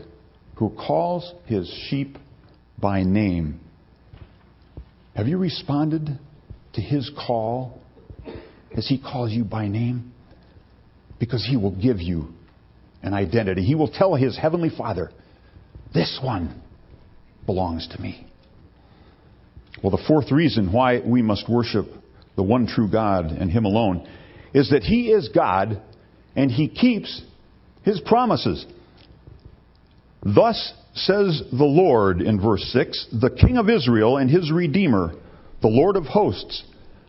who 0.56 0.70
calls 0.70 1.34
his 1.44 1.68
sheep 1.90 2.16
by 2.78 3.02
name. 3.02 3.60
Have 5.14 5.28
you 5.28 5.36
responded 5.36 6.18
to 6.72 6.80
his 6.80 7.10
call 7.26 7.78
as 8.74 8.88
he 8.88 8.98
calls 8.98 9.30
you 9.30 9.44
by 9.44 9.68
name? 9.68 10.14
Because 11.20 11.46
he 11.46 11.58
will 11.58 11.76
give 11.76 12.00
you 12.00 12.28
an 13.02 13.12
identity. 13.12 13.62
He 13.62 13.74
will 13.74 13.90
tell 13.90 14.14
his 14.14 14.38
heavenly 14.38 14.70
Father, 14.70 15.10
this 15.92 16.18
one 16.22 16.62
belongs 17.44 17.86
to 17.88 18.00
me. 18.00 18.27
Well, 19.82 19.90
the 19.90 20.04
fourth 20.06 20.32
reason 20.32 20.72
why 20.72 21.00
we 21.04 21.22
must 21.22 21.48
worship 21.48 21.86
the 22.36 22.42
one 22.42 22.66
true 22.66 22.90
God 22.90 23.26
and 23.26 23.50
Him 23.50 23.64
alone 23.64 24.08
is 24.54 24.70
that 24.70 24.82
He 24.82 25.10
is 25.10 25.28
God 25.28 25.80
and 26.34 26.50
He 26.50 26.68
keeps 26.68 27.22
His 27.82 28.00
promises. 28.00 28.64
Thus 30.22 30.72
says 30.94 31.42
the 31.52 31.64
Lord 31.64 32.20
in 32.20 32.40
verse 32.40 32.62
6 32.72 33.08
the 33.20 33.30
King 33.30 33.56
of 33.56 33.68
Israel 33.68 34.16
and 34.16 34.30
His 34.30 34.50
Redeemer, 34.50 35.14
the 35.62 35.68
Lord 35.68 35.96
of 35.96 36.04
hosts. 36.04 36.64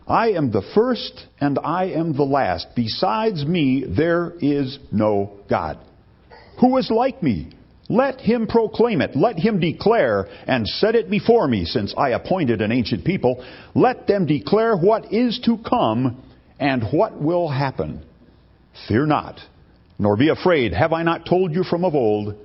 I 0.06 0.30
am 0.30 0.50
the 0.50 0.68
first 0.74 1.26
and 1.40 1.58
I 1.58 1.86
am 1.90 2.16
the 2.16 2.24
last. 2.24 2.68
Besides 2.74 3.44
me, 3.44 3.84
there 3.96 4.32
is 4.40 4.78
no 4.90 5.38
God. 5.48 5.78
Who 6.60 6.76
is 6.78 6.90
like 6.90 7.22
me? 7.22 7.52
Let 7.90 8.20
him 8.20 8.46
proclaim 8.46 9.00
it. 9.00 9.16
Let 9.16 9.36
him 9.36 9.58
declare 9.58 10.28
and 10.46 10.64
set 10.64 10.94
it 10.94 11.10
before 11.10 11.48
me, 11.48 11.64
since 11.64 11.92
I 11.98 12.10
appointed 12.10 12.62
an 12.62 12.70
ancient 12.70 13.04
people. 13.04 13.44
Let 13.74 14.06
them 14.06 14.26
declare 14.26 14.76
what 14.76 15.12
is 15.12 15.40
to 15.44 15.58
come 15.68 16.22
and 16.60 16.84
what 16.92 17.20
will 17.20 17.48
happen. 17.48 18.04
Fear 18.86 19.06
not, 19.06 19.40
nor 19.98 20.16
be 20.16 20.28
afraid. 20.28 20.72
Have 20.72 20.92
I 20.92 21.02
not 21.02 21.26
told 21.26 21.52
you 21.52 21.64
from 21.64 21.84
of 21.84 21.96
old 21.96 22.36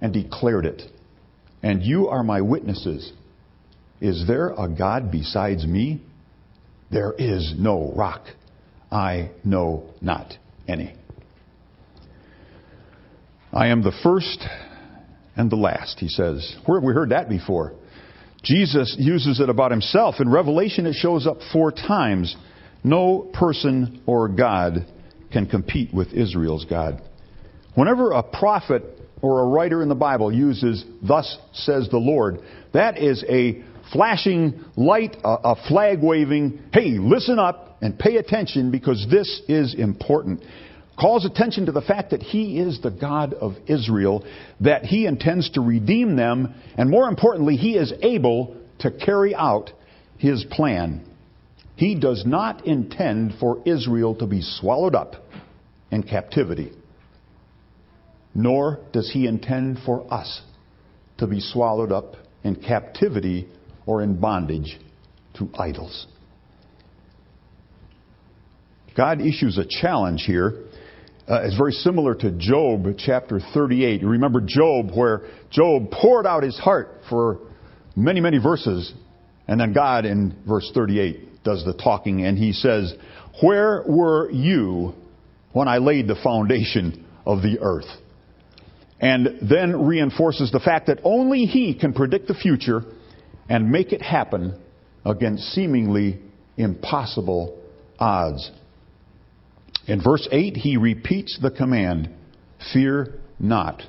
and 0.00 0.12
declared 0.12 0.64
it? 0.64 0.82
And 1.60 1.82
you 1.82 2.06
are 2.06 2.22
my 2.22 2.40
witnesses. 2.40 3.12
Is 4.00 4.28
there 4.28 4.50
a 4.50 4.68
God 4.68 5.10
besides 5.10 5.66
me? 5.66 6.02
There 6.92 7.14
is 7.18 7.52
no 7.58 7.92
rock. 7.96 8.26
I 8.92 9.32
know 9.42 9.90
not 10.00 10.34
any. 10.68 10.94
I 13.52 13.68
am 13.68 13.82
the 13.82 13.92
first 14.04 14.46
and 15.36 15.50
the 15.50 15.56
last, 15.56 15.98
he 15.98 16.08
says. 16.08 16.56
Where 16.66 16.78
have 16.78 16.84
we 16.84 16.92
heard 16.92 17.10
that 17.10 17.28
before? 17.28 17.74
Jesus 18.42 18.94
uses 18.98 19.40
it 19.40 19.48
about 19.48 19.70
himself. 19.70 20.16
In 20.20 20.28
Revelation, 20.28 20.86
it 20.86 20.94
shows 20.94 21.26
up 21.26 21.38
four 21.52 21.72
times. 21.72 22.36
No 22.82 23.30
person 23.32 24.02
or 24.06 24.28
God 24.28 24.86
can 25.32 25.46
compete 25.46 25.92
with 25.92 26.12
Israel's 26.12 26.66
God. 26.66 27.02
Whenever 27.74 28.12
a 28.12 28.22
prophet 28.22 28.84
or 29.22 29.40
a 29.40 29.46
writer 29.46 29.82
in 29.82 29.88
the 29.88 29.94
Bible 29.94 30.32
uses, 30.32 30.84
Thus 31.02 31.38
says 31.54 31.88
the 31.90 31.96
Lord, 31.98 32.40
that 32.72 32.98
is 32.98 33.24
a 33.28 33.64
flashing 33.92 34.62
light, 34.76 35.16
a, 35.24 35.56
flag 35.68 36.02
waving, 36.02 36.62
hey, 36.72 36.98
listen 36.98 37.38
up 37.38 37.78
and 37.80 37.98
pay 37.98 38.16
attention 38.16 38.70
because 38.70 39.06
this 39.10 39.42
is 39.48 39.74
important 39.74 40.42
calls 40.98 41.24
attention 41.24 41.66
to 41.66 41.72
the 41.72 41.82
fact 41.82 42.10
that 42.10 42.22
He 42.22 42.58
is 42.58 42.80
the 42.80 42.90
God 42.90 43.34
of 43.34 43.54
Israel, 43.66 44.24
that 44.60 44.84
He 44.84 45.06
intends 45.06 45.50
to 45.50 45.60
redeem 45.60 46.16
them, 46.16 46.54
and 46.76 46.90
more 46.90 47.08
importantly, 47.08 47.56
He 47.56 47.76
is 47.76 47.92
able 48.02 48.56
to 48.80 48.90
carry 48.90 49.34
out 49.34 49.70
His 50.18 50.44
plan. 50.50 51.04
He 51.76 51.98
does 51.98 52.24
not 52.24 52.66
intend 52.66 53.34
for 53.40 53.62
Israel 53.66 54.14
to 54.16 54.26
be 54.26 54.42
swallowed 54.42 54.94
up 54.94 55.14
in 55.90 56.02
captivity, 56.04 56.72
nor 58.34 58.80
does 58.92 59.10
He 59.12 59.26
intend 59.26 59.78
for 59.84 60.12
us 60.12 60.42
to 61.18 61.26
be 61.26 61.40
swallowed 61.40 61.92
up 61.92 62.14
in 62.42 62.56
captivity 62.56 63.48
or 63.86 64.02
in 64.02 64.20
bondage 64.20 64.78
to 65.38 65.48
idols. 65.58 66.06
God 68.96 69.20
issues 69.20 69.58
a 69.58 69.64
challenge 69.68 70.22
here 70.24 70.64
uh, 71.28 71.42
is 71.42 71.56
very 71.56 71.72
similar 71.72 72.14
to 72.14 72.30
Job 72.32 72.86
chapter 72.98 73.40
38. 73.54 74.02
You 74.02 74.08
remember 74.08 74.42
Job, 74.44 74.90
where 74.94 75.22
Job 75.50 75.90
poured 75.90 76.26
out 76.26 76.42
his 76.42 76.58
heart 76.58 77.00
for 77.08 77.38
many, 77.96 78.20
many 78.20 78.38
verses 78.38 78.92
And 79.46 79.60
then 79.60 79.72
God 79.72 80.04
in 80.04 80.36
verse 80.46 80.70
38 80.74 81.44
does 81.44 81.64
the 81.64 81.74
talking 81.74 82.24
and 82.24 82.38
he 82.38 82.52
says, 82.52 82.94
Where 83.42 83.84
were 83.86 84.30
you 84.30 84.94
when 85.52 85.68
I 85.68 85.78
laid 85.78 86.08
the 86.08 86.16
foundation 86.22 87.06
of 87.26 87.42
the 87.42 87.58
earth? 87.60 87.88
And 89.00 89.50
then 89.50 89.86
reinforces 89.86 90.50
the 90.50 90.60
fact 90.60 90.86
that 90.86 91.00
only 91.04 91.44
he 91.44 91.74
can 91.78 91.92
predict 91.92 92.26
the 92.26 92.34
future 92.34 92.82
and 93.48 93.70
make 93.70 93.92
it 93.92 94.00
happen 94.00 94.58
against 95.04 95.44
seemingly 95.52 96.20
impossible 96.56 97.60
odds. 97.98 98.50
In 99.86 100.02
verse 100.02 100.26
8, 100.30 100.56
he 100.56 100.76
repeats 100.76 101.38
the 101.40 101.50
command, 101.50 102.10
Fear 102.72 103.14
not. 103.38 103.82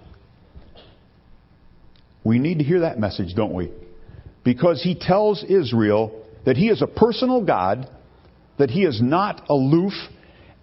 We 2.23 2.39
need 2.39 2.57
to 2.57 2.65
hear 2.65 2.81
that 2.81 2.99
message, 2.99 3.33
don't 3.35 3.53
we? 3.53 3.71
Because 4.43 4.81
he 4.83 4.95
tells 4.95 5.43
Israel 5.43 6.25
that 6.45 6.57
he 6.57 6.69
is 6.69 6.81
a 6.81 6.87
personal 6.87 7.43
God, 7.45 7.89
that 8.57 8.69
he 8.69 8.83
is 8.83 9.01
not 9.01 9.45
aloof, 9.49 9.93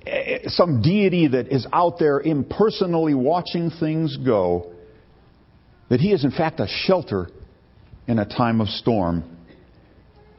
eh, 0.06 0.40
some 0.48 0.82
deity 0.82 1.28
that 1.28 1.48
is 1.48 1.66
out 1.72 1.98
there 1.98 2.20
impersonally 2.20 3.14
watching 3.14 3.70
things 3.70 4.16
go, 4.18 4.72
that 5.88 6.00
he 6.00 6.12
is 6.12 6.24
in 6.24 6.30
fact 6.30 6.60
a 6.60 6.66
shelter 6.68 7.28
in 8.06 8.18
a 8.18 8.26
time 8.26 8.60
of 8.60 8.68
storm, 8.68 9.24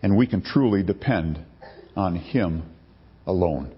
and 0.01 0.17
we 0.17 0.27
can 0.27 0.41
truly 0.41 0.83
depend 0.83 1.43
on 1.95 2.15
him 2.15 2.63
alone. 3.25 3.73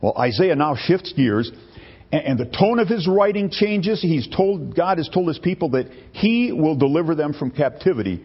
Well, 0.00 0.16
Isaiah 0.18 0.56
now 0.56 0.76
shifts 0.76 1.12
gears 1.12 1.50
and 2.12 2.38
the 2.38 2.44
tone 2.44 2.78
of 2.78 2.88
his 2.88 3.08
writing 3.08 3.50
changes. 3.50 4.00
He's 4.00 4.28
told, 4.28 4.76
God 4.76 4.98
has 4.98 5.08
told 5.08 5.28
his 5.28 5.38
people 5.38 5.70
that 5.70 5.86
he 6.12 6.52
will 6.52 6.76
deliver 6.76 7.14
them 7.14 7.32
from 7.32 7.50
captivity. 7.50 8.24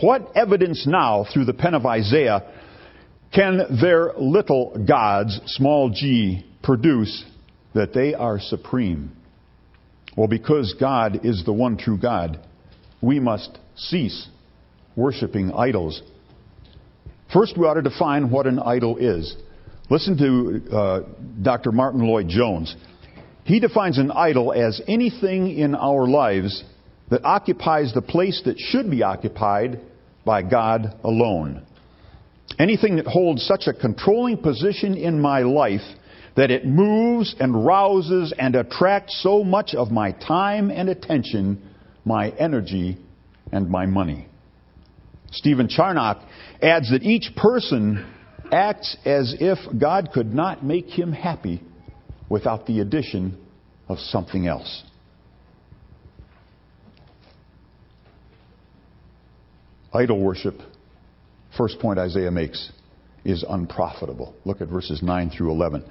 What 0.00 0.32
evidence 0.34 0.86
now, 0.86 1.24
through 1.32 1.44
the 1.44 1.54
pen 1.54 1.74
of 1.74 1.86
Isaiah, 1.86 2.42
can 3.32 3.78
their 3.80 4.12
little 4.18 4.84
gods, 4.86 5.40
small 5.46 5.90
g, 5.90 6.44
produce 6.62 7.24
that 7.74 7.94
they 7.94 8.14
are 8.14 8.40
supreme? 8.40 9.12
Well, 10.16 10.28
because 10.28 10.74
God 10.78 11.24
is 11.24 11.44
the 11.44 11.52
one 11.52 11.78
true 11.78 11.98
God, 11.98 12.40
we 13.00 13.20
must 13.20 13.58
cease 13.76 14.28
worshiping 14.96 15.52
idols. 15.52 16.02
First, 17.32 17.56
we 17.56 17.66
ought 17.66 17.74
to 17.74 17.82
define 17.82 18.30
what 18.30 18.46
an 18.46 18.58
idol 18.58 18.98
is. 18.98 19.34
Listen 19.92 20.16
to 20.16 20.74
uh, 20.74 21.00
Dr. 21.42 21.70
Martyn 21.70 22.00
Lloyd-Jones. 22.06 22.74
He 23.44 23.60
defines 23.60 23.98
an 23.98 24.10
idol 24.10 24.50
as 24.50 24.80
anything 24.88 25.50
in 25.50 25.74
our 25.74 26.06
lives 26.06 26.64
that 27.10 27.22
occupies 27.26 27.92
the 27.92 28.00
place 28.00 28.40
that 28.46 28.58
should 28.58 28.90
be 28.90 29.02
occupied 29.02 29.82
by 30.24 30.44
God 30.44 30.98
alone. 31.04 31.66
Anything 32.58 32.96
that 32.96 33.06
holds 33.06 33.44
such 33.44 33.64
a 33.66 33.74
controlling 33.74 34.38
position 34.38 34.94
in 34.94 35.20
my 35.20 35.40
life 35.40 35.82
that 36.36 36.50
it 36.50 36.64
moves 36.64 37.36
and 37.38 37.66
rouses 37.66 38.32
and 38.38 38.54
attracts 38.54 39.22
so 39.22 39.44
much 39.44 39.74
of 39.74 39.90
my 39.90 40.12
time 40.12 40.70
and 40.70 40.88
attention, 40.88 41.68
my 42.06 42.30
energy, 42.30 42.96
and 43.52 43.68
my 43.68 43.84
money. 43.84 44.26
Stephen 45.32 45.68
Charnock 45.68 46.26
adds 46.62 46.90
that 46.90 47.02
each 47.02 47.36
person 47.36 48.06
acts 48.52 48.96
as 49.04 49.34
if 49.40 49.58
God 49.78 50.10
could 50.12 50.34
not 50.34 50.64
make 50.64 50.86
him 50.86 51.12
happy 51.12 51.62
without 52.28 52.66
the 52.66 52.80
addition 52.80 53.38
of 53.88 53.98
something 53.98 54.46
else. 54.46 54.84
Idol 59.92 60.20
worship, 60.22 60.54
first 61.56 61.78
point 61.78 61.98
Isaiah 61.98 62.30
makes, 62.30 62.70
is 63.24 63.44
unprofitable. 63.48 64.34
Look 64.44 64.60
at 64.60 64.68
verses 64.68 65.02
9 65.02 65.30
through 65.30 65.50
11. 65.50 65.84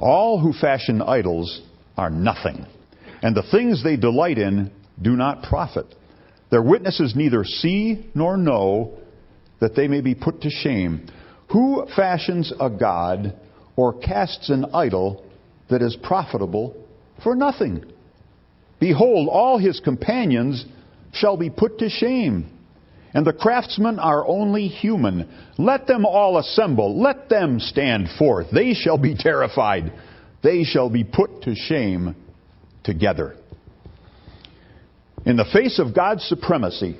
All 0.00 0.40
who 0.40 0.52
fashion 0.52 1.00
idols 1.00 1.62
are 1.96 2.10
nothing, 2.10 2.66
and 3.22 3.34
the 3.34 3.44
things 3.50 3.82
they 3.82 3.96
delight 3.96 4.38
in 4.38 4.70
do 5.00 5.10
not 5.10 5.42
profit. 5.42 5.86
Their 6.50 6.62
witnesses 6.62 7.14
neither 7.16 7.44
see 7.44 8.10
nor 8.14 8.36
know 8.36 8.98
that 9.60 9.74
they 9.74 9.88
may 9.88 10.00
be 10.00 10.14
put 10.14 10.42
to 10.42 10.50
shame. 10.50 11.08
Who 11.54 11.86
fashions 11.94 12.52
a 12.60 12.68
god 12.68 13.32
or 13.76 13.96
casts 14.00 14.50
an 14.50 14.66
idol 14.74 15.24
that 15.70 15.82
is 15.82 15.96
profitable 16.02 16.76
for 17.22 17.36
nothing. 17.36 17.84
Behold, 18.80 19.28
all 19.30 19.58
his 19.58 19.78
companions 19.78 20.64
shall 21.12 21.36
be 21.36 21.50
put 21.50 21.78
to 21.78 21.88
shame. 21.88 22.50
And 23.14 23.24
the 23.24 23.32
craftsmen 23.32 24.00
are 24.00 24.26
only 24.26 24.66
human. 24.66 25.28
Let 25.56 25.86
them 25.86 26.04
all 26.04 26.38
assemble. 26.38 27.00
Let 27.00 27.28
them 27.28 27.60
stand 27.60 28.08
forth. 28.18 28.48
They 28.52 28.74
shall 28.74 28.98
be 28.98 29.14
terrified. 29.16 29.92
They 30.42 30.64
shall 30.64 30.90
be 30.90 31.04
put 31.04 31.42
to 31.42 31.54
shame 31.54 32.16
together. 32.82 33.36
In 35.24 35.36
the 35.36 35.46
face 35.52 35.78
of 35.78 35.94
God's 35.94 36.24
supremacy, 36.24 36.98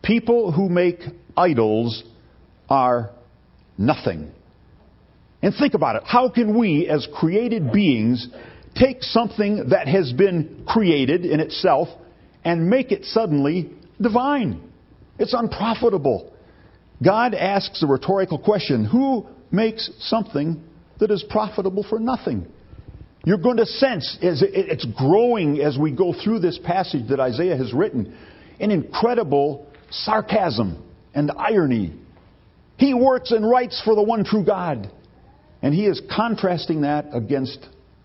people 0.00 0.52
who 0.52 0.68
make 0.68 1.00
idols 1.36 2.04
are 2.70 3.10
nothing. 3.78 4.32
And 5.40 5.54
think 5.54 5.74
about 5.74 5.96
it. 5.96 6.02
How 6.04 6.28
can 6.28 6.58
we, 6.58 6.88
as 6.88 7.06
created 7.14 7.72
beings, 7.72 8.28
take 8.74 9.02
something 9.02 9.70
that 9.70 9.86
has 9.88 10.12
been 10.12 10.64
created 10.66 11.24
in 11.24 11.40
itself 11.40 11.88
and 12.44 12.68
make 12.68 12.90
it 12.90 13.04
suddenly 13.04 13.70
divine? 14.00 14.60
It's 15.18 15.34
unprofitable. 15.34 16.32
God 17.04 17.34
asks 17.34 17.82
a 17.82 17.86
rhetorical 17.86 18.38
question 18.38 18.84
Who 18.84 19.26
makes 19.50 19.90
something 20.00 20.62
that 20.98 21.10
is 21.10 21.24
profitable 21.30 21.84
for 21.88 21.98
nothing? 21.98 22.46
You're 23.24 23.38
going 23.38 23.58
to 23.58 23.66
sense 23.66 24.16
as 24.22 24.42
it's 24.42 24.86
growing 24.96 25.60
as 25.60 25.76
we 25.76 25.92
go 25.92 26.14
through 26.14 26.40
this 26.40 26.58
passage 26.64 27.08
that 27.08 27.20
Isaiah 27.20 27.56
has 27.56 27.72
written 27.72 28.16
an 28.60 28.70
incredible 28.70 29.66
sarcasm 29.90 30.82
and 31.14 31.30
irony. 31.36 31.92
He 32.78 32.94
works 32.94 33.32
and 33.32 33.48
writes 33.48 33.82
for 33.84 33.94
the 33.94 34.02
one 34.02 34.24
true 34.24 34.44
God. 34.44 34.90
And 35.62 35.74
he 35.74 35.86
is 35.86 36.00
contrasting 36.14 36.82
that 36.82 37.06
against 37.12 37.58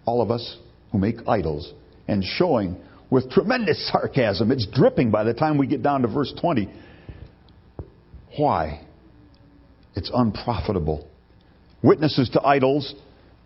all 0.06 0.22
of 0.22 0.32
us 0.32 0.58
who 0.92 0.98
make 0.98 1.18
idols 1.28 1.72
and 2.08 2.24
showing 2.24 2.76
with 3.10 3.30
tremendous 3.32 3.88
sarcasm. 3.92 4.52
It's 4.52 4.66
dripping 4.66 5.12
by 5.12 5.24
the 5.24 5.34
time 5.34 5.58
we 5.58 5.68
get 5.68 5.84
down 5.84 6.02
to 6.02 6.08
verse 6.08 6.34
20. 6.42 6.68
Why? 8.38 8.82
It's 9.96 10.10
unprofitable. 10.14 11.08
Witnesses 11.84 12.30
to 12.32 12.42
idols 12.42 12.96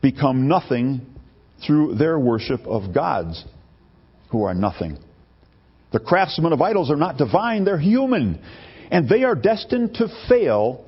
become 0.01 0.47
nothing 0.47 1.01
through 1.65 1.95
their 1.95 2.17
worship 2.17 2.61
of 2.65 2.93
gods 2.93 3.43
who 4.29 4.43
are 4.43 4.53
nothing. 4.53 4.97
The 5.91 5.99
craftsmen 5.99 6.53
of 6.53 6.61
idols 6.61 6.89
are 6.89 6.95
not 6.95 7.17
divine, 7.17 7.65
they're 7.65 7.79
human. 7.79 8.41
And 8.91 9.09
they 9.09 9.23
are 9.23 9.35
destined 9.35 9.95
to 9.95 10.07
fail 10.29 10.86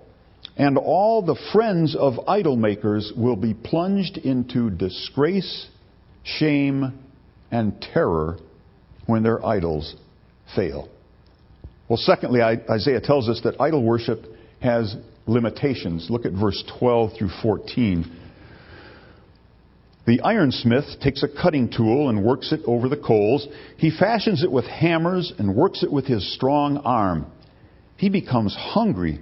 and 0.60 0.78
all 0.78 1.22
the 1.22 1.40
friends 1.54 1.96
of 1.96 2.20
idol 2.28 2.58
makers 2.58 3.14
will 3.16 3.38
be 3.38 3.54
plunged 3.54 4.18
into 4.18 4.70
disgrace, 4.70 5.68
shame, 6.24 7.00
and 7.50 7.82
terror 7.94 8.38
when 9.06 9.24
their 9.24 9.44
idols 9.44 9.96
fail. 10.54 10.90
Well, 11.88 11.98
secondly, 11.98 12.42
Isaiah 12.42 13.00
tells 13.00 13.30
us 13.30 13.40
that 13.46 13.60
idol 13.60 13.82
worship 13.82 14.26
has 14.62 14.98
limitations. 15.28 16.08
Look 16.10 16.26
at 16.26 16.34
verse 16.34 16.62
12 16.78 17.12
through 17.18 17.32
14. 17.42 18.18
The 20.06 20.20
ironsmith 20.20 21.00
takes 21.00 21.24
a 21.24 21.30
cutting 21.30 21.70
tool 21.70 22.10
and 22.10 22.26
works 22.26 22.52
it 22.52 22.60
over 22.66 22.90
the 22.90 22.98
coals. 22.98 23.48
He 23.78 23.98
fashions 23.98 24.44
it 24.44 24.52
with 24.52 24.66
hammers 24.66 25.32
and 25.38 25.56
works 25.56 25.84
it 25.84 25.92
with 25.92 26.06
his 26.06 26.34
strong 26.36 26.80
arm. 26.80 27.28
He 27.96 28.10
becomes 28.10 28.54
hungry 28.56 29.20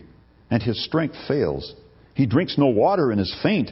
and 0.49 0.61
his 0.61 0.83
strength 0.83 1.15
fails. 1.27 1.73
He 2.13 2.25
drinks 2.25 2.57
no 2.57 2.67
water 2.67 3.11
and 3.11 3.19
is 3.21 3.35
faint. 3.43 3.71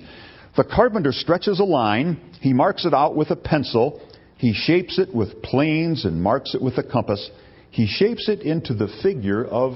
The 0.55 0.63
carpenter 0.63 1.11
stretches 1.11 1.59
a 1.59 1.63
line, 1.63 2.19
he 2.39 2.53
marks 2.53 2.85
it 2.85 2.93
out 2.93 3.15
with 3.15 3.29
a 3.31 3.35
pencil, 3.35 4.01
he 4.37 4.53
shapes 4.53 4.99
it 4.99 5.13
with 5.13 5.41
planes 5.41 6.05
and 6.05 6.21
marks 6.21 6.53
it 6.53 6.61
with 6.61 6.77
a 6.77 6.83
compass. 6.83 7.29
He 7.71 7.87
shapes 7.87 8.29
it 8.29 8.41
into 8.41 8.73
the 8.73 8.87
figure 9.01 9.43
of 9.43 9.73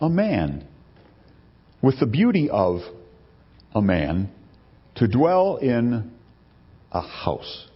a 0.00 0.08
man, 0.08 0.66
with 1.82 2.00
the 2.00 2.06
beauty 2.06 2.50
of 2.50 2.80
a 3.74 3.80
man, 3.80 4.30
to 4.96 5.08
dwell 5.08 5.56
in 5.56 6.12
a 6.92 7.00
house. 7.00 7.66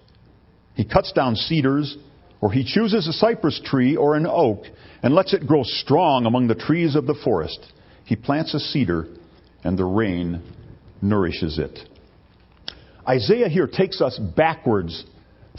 He 0.75 0.85
cuts 0.85 1.13
down 1.13 1.35
cedars, 1.35 1.97
or 2.41 2.53
he 2.53 2.65
chooses 2.65 3.09
a 3.09 3.13
cypress 3.13 3.61
tree 3.65 3.97
or 3.97 4.15
an 4.15 4.27
oak, 4.27 4.65
and 5.03 5.15
lets 5.15 5.35
it 5.35 5.47
grow 5.47 5.63
strong 5.63 6.27
among 6.27 6.49
the 6.49 6.55
trees 6.55 6.95
of 6.95 7.07
the 7.07 7.19
forest. 7.25 7.73
He 8.09 8.17
plants 8.17 8.55
a 8.55 8.59
cedar, 8.59 9.07
and 9.63 9.79
the 9.79 9.85
rain 9.85 10.43
nourishes 11.03 11.59
it. 11.59 11.79
Isaiah 13.07 13.51
here 13.51 13.67
takes 13.67 14.01
us 14.01 14.19
backwards 14.19 15.05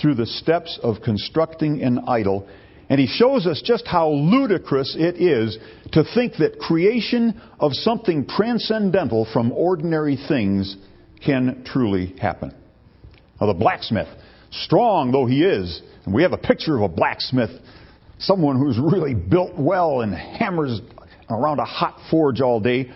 through 0.01 0.15
the 0.15 0.25
steps 0.25 0.79
of 0.81 1.03
constructing 1.03 1.83
an 1.83 1.99
idol, 2.07 2.47
And 2.89 2.99
he 2.99 3.05
shows 3.05 3.45
us 3.45 3.61
just 3.63 3.85
how 3.85 4.09
ludicrous 4.09 4.95
it 4.97 5.21
is 5.21 5.59
to 5.91 6.03
think 6.15 6.37
that 6.37 6.57
creation 6.59 7.39
of 7.59 7.73
something 7.73 8.25
transcendental 8.25 9.27
from 9.31 9.51
ordinary 9.51 10.17
things 10.27 10.75
can 11.23 11.63
truly 11.65 12.15
happen. 12.19 12.51
Now, 13.39 13.47
the 13.47 13.53
blacksmith, 13.53 14.07
strong 14.49 15.11
though 15.11 15.27
he 15.27 15.43
is, 15.43 15.81
and 16.05 16.15
we 16.15 16.23
have 16.23 16.33
a 16.33 16.37
picture 16.37 16.75
of 16.75 16.81
a 16.81 16.87
blacksmith, 16.87 17.51
someone 18.17 18.57
who's 18.57 18.79
really 18.79 19.13
built 19.13 19.53
well 19.55 20.01
and 20.01 20.13
hammers 20.13 20.81
around 21.29 21.59
a 21.59 21.65
hot 21.65 21.97
forge 22.09 22.41
all 22.41 22.59
day, 22.59 22.91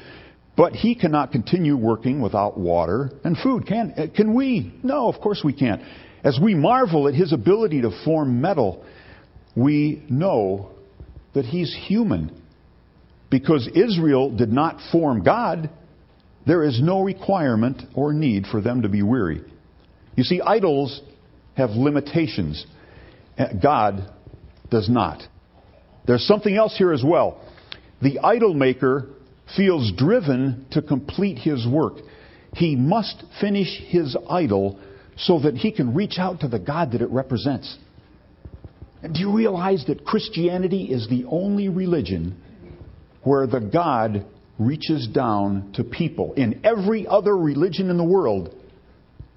but 0.56 0.74
he 0.74 0.96
cannot 0.96 1.32
continue 1.32 1.76
working 1.76 2.22
without 2.22 2.58
water 2.58 3.12
and 3.24 3.38
food. 3.38 3.66
Can, 3.68 3.94
uh, 3.98 4.08
can 4.16 4.34
we? 4.34 4.74
No, 4.84 5.08
of 5.08 5.22
course 5.22 5.42
we 5.44 5.54
can't. 5.54 5.82
As 6.24 6.40
we 6.42 6.56
marvel 6.56 7.08
at 7.08 7.14
his 7.14 7.34
ability 7.34 7.82
to 7.82 7.92
form 8.06 8.40
metal, 8.40 8.86
we 9.56 10.04
know 10.10 10.70
that 11.34 11.46
he's 11.46 11.76
human. 11.88 12.40
Because 13.30 13.68
Israel 13.74 14.36
did 14.36 14.52
not 14.52 14.80
form 14.92 15.24
God, 15.24 15.70
there 16.46 16.64
is 16.64 16.80
no 16.82 17.02
requirement 17.02 17.82
or 17.96 18.14
need 18.14 18.46
for 18.46 18.62
them 18.62 18.84
to 18.84 18.90
be 18.90 19.02
weary. 19.02 19.42
You 20.16 20.24
see, 20.24 20.40
idols 20.40 21.02
have 21.56 21.72
limitations. 21.72 22.66
Uh, 23.38 23.48
God 23.62 24.12
does 24.70 24.90
not. 24.90 25.24
There's 26.06 26.26
something 26.28 26.56
else 26.56 26.76
here 26.78 26.94
as 26.94 27.04
well. 27.04 27.42
The 28.02 28.20
idol 28.20 28.54
maker 28.54 29.08
feels 29.56 29.92
driven 29.96 30.66
to 30.72 30.82
complete 30.82 31.38
his 31.38 31.68
work. 31.68 31.96
He 32.54 32.76
must 32.76 33.24
finish 33.40 33.80
his 33.88 34.16
idol 34.30 34.80
so 35.18 35.40
that 35.40 35.56
he 35.56 35.72
can 35.72 35.94
reach 35.94 36.18
out 36.18 36.42
to 36.42 36.48
the 36.48 36.60
God 36.60 36.92
that 36.92 37.02
it 37.02 37.10
represents. 37.10 37.78
And 39.02 39.14
do 39.14 39.20
you 39.20 39.36
realize 39.36 39.86
that 39.88 40.06
Christianity 40.06 40.86
is 40.86 41.08
the 41.10 41.26
only 41.26 41.68
religion 41.68 42.42
where 43.24 43.48
the 43.48 43.60
God 43.60 44.26
reaches 44.58 45.08
down 45.08 45.74
to 45.76 45.84
people? 45.84 46.34
In 46.34 46.62
every 46.66 47.06
other 47.06 47.36
religion 47.36 47.90
in 47.90 47.98
the 47.98 48.04
world, 48.04 48.56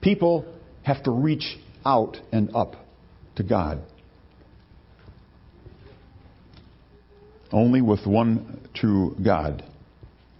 people 0.01 0.45
have 0.83 1.03
to 1.05 1.11
reach 1.11 1.59
out 1.85 2.17
and 2.31 2.55
up 2.55 2.77
to 3.37 3.43
God. 3.43 3.83
Only 7.53 7.81
with 7.81 8.07
one 8.07 8.69
true 8.75 9.17
God 9.23 9.65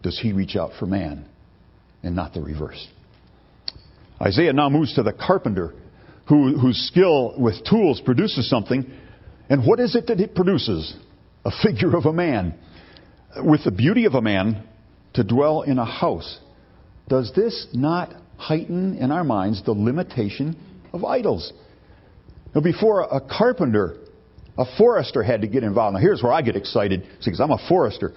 does 0.03 0.19
he 0.19 0.33
reach 0.33 0.57
out 0.57 0.73
for 0.79 0.87
man 0.87 1.27
and 2.03 2.15
not 2.15 2.35
the 2.35 2.41
reverse. 2.41 2.87
Isaiah 4.21 4.53
now 4.53 4.69
moves 4.69 4.95
to 4.95 5.03
the 5.03 5.13
carpenter 5.13 5.75
who, 6.29 6.59
whose 6.59 6.79
skill 6.89 7.35
with 7.39 7.65
tools 7.65 8.01
produces 8.05 8.49
something 8.49 8.91
and 9.49 9.67
what 9.67 9.81
is 9.81 9.95
it 9.95 10.09
that 10.09 10.21
it 10.21 10.35
produces? 10.35 10.95
A 11.45 11.51
figure 11.63 11.97
of 11.97 12.07
a 12.07 12.13
man 12.13 12.55
with 13.43 13.65
the 13.65 13.71
beauty 13.71 14.05
of 14.07 14.15
a 14.15 14.23
man 14.23 14.67
to 15.15 15.23
dwell 15.23 15.63
in 15.63 15.79
a 15.79 15.85
house. 15.85 16.41
Does 17.09 17.33
this 17.35 17.69
not 17.73 18.13
heighten 18.37 18.97
in 18.99 19.13
our 19.13 19.23
minds 19.23 19.63
the 19.65 19.73
limitation 19.73 20.57
of 20.93 21.05
idols? 21.05 21.53
Now, 22.55 22.61
before 22.61 23.03
a 23.03 23.21
carpenter, 23.21 23.97
a 24.59 24.65
forester 24.77 25.23
had 25.23 25.43
to 25.43 25.47
get 25.47 25.63
involved. 25.63 25.95
Now, 25.95 26.01
here's 26.01 26.23
where 26.23 26.33
I 26.33 26.43
get 26.43 26.57
excited 26.57 27.07
because 27.25 27.41
I'm 27.41 27.51
a 27.51 27.69
forester. 27.69 28.13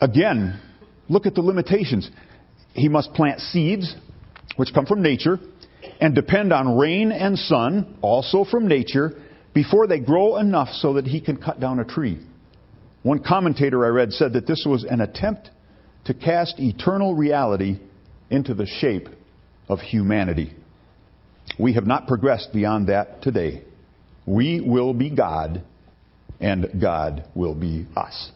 Again, 0.00 0.60
look 1.08 1.26
at 1.26 1.34
the 1.34 1.42
limitations. 1.42 2.10
He 2.72 2.88
must 2.88 3.12
plant 3.14 3.40
seeds, 3.40 3.94
which 4.56 4.72
come 4.74 4.86
from 4.86 5.02
nature, 5.02 5.38
and 6.00 6.14
depend 6.14 6.52
on 6.52 6.76
rain 6.76 7.12
and 7.12 7.38
sun, 7.38 7.98
also 8.02 8.44
from 8.44 8.68
nature, 8.68 9.12
before 9.54 9.86
they 9.86 10.00
grow 10.00 10.36
enough 10.36 10.68
so 10.68 10.94
that 10.94 11.06
he 11.06 11.20
can 11.20 11.36
cut 11.36 11.60
down 11.60 11.80
a 11.80 11.84
tree. 11.84 12.18
One 13.02 13.22
commentator 13.22 13.84
I 13.86 13.88
read 13.88 14.12
said 14.12 14.32
that 14.34 14.46
this 14.46 14.66
was 14.68 14.84
an 14.84 15.00
attempt 15.00 15.50
to 16.06 16.14
cast 16.14 16.58
eternal 16.58 17.14
reality 17.14 17.78
into 18.30 18.54
the 18.54 18.66
shape 18.66 19.08
of 19.68 19.80
humanity. 19.80 20.52
We 21.58 21.74
have 21.74 21.86
not 21.86 22.06
progressed 22.06 22.52
beyond 22.52 22.88
that 22.88 23.22
today. 23.22 23.62
We 24.26 24.60
will 24.60 24.92
be 24.92 25.10
God, 25.10 25.62
and 26.40 26.80
God 26.80 27.24
will 27.34 27.54
be 27.54 27.86
us. 27.96 28.30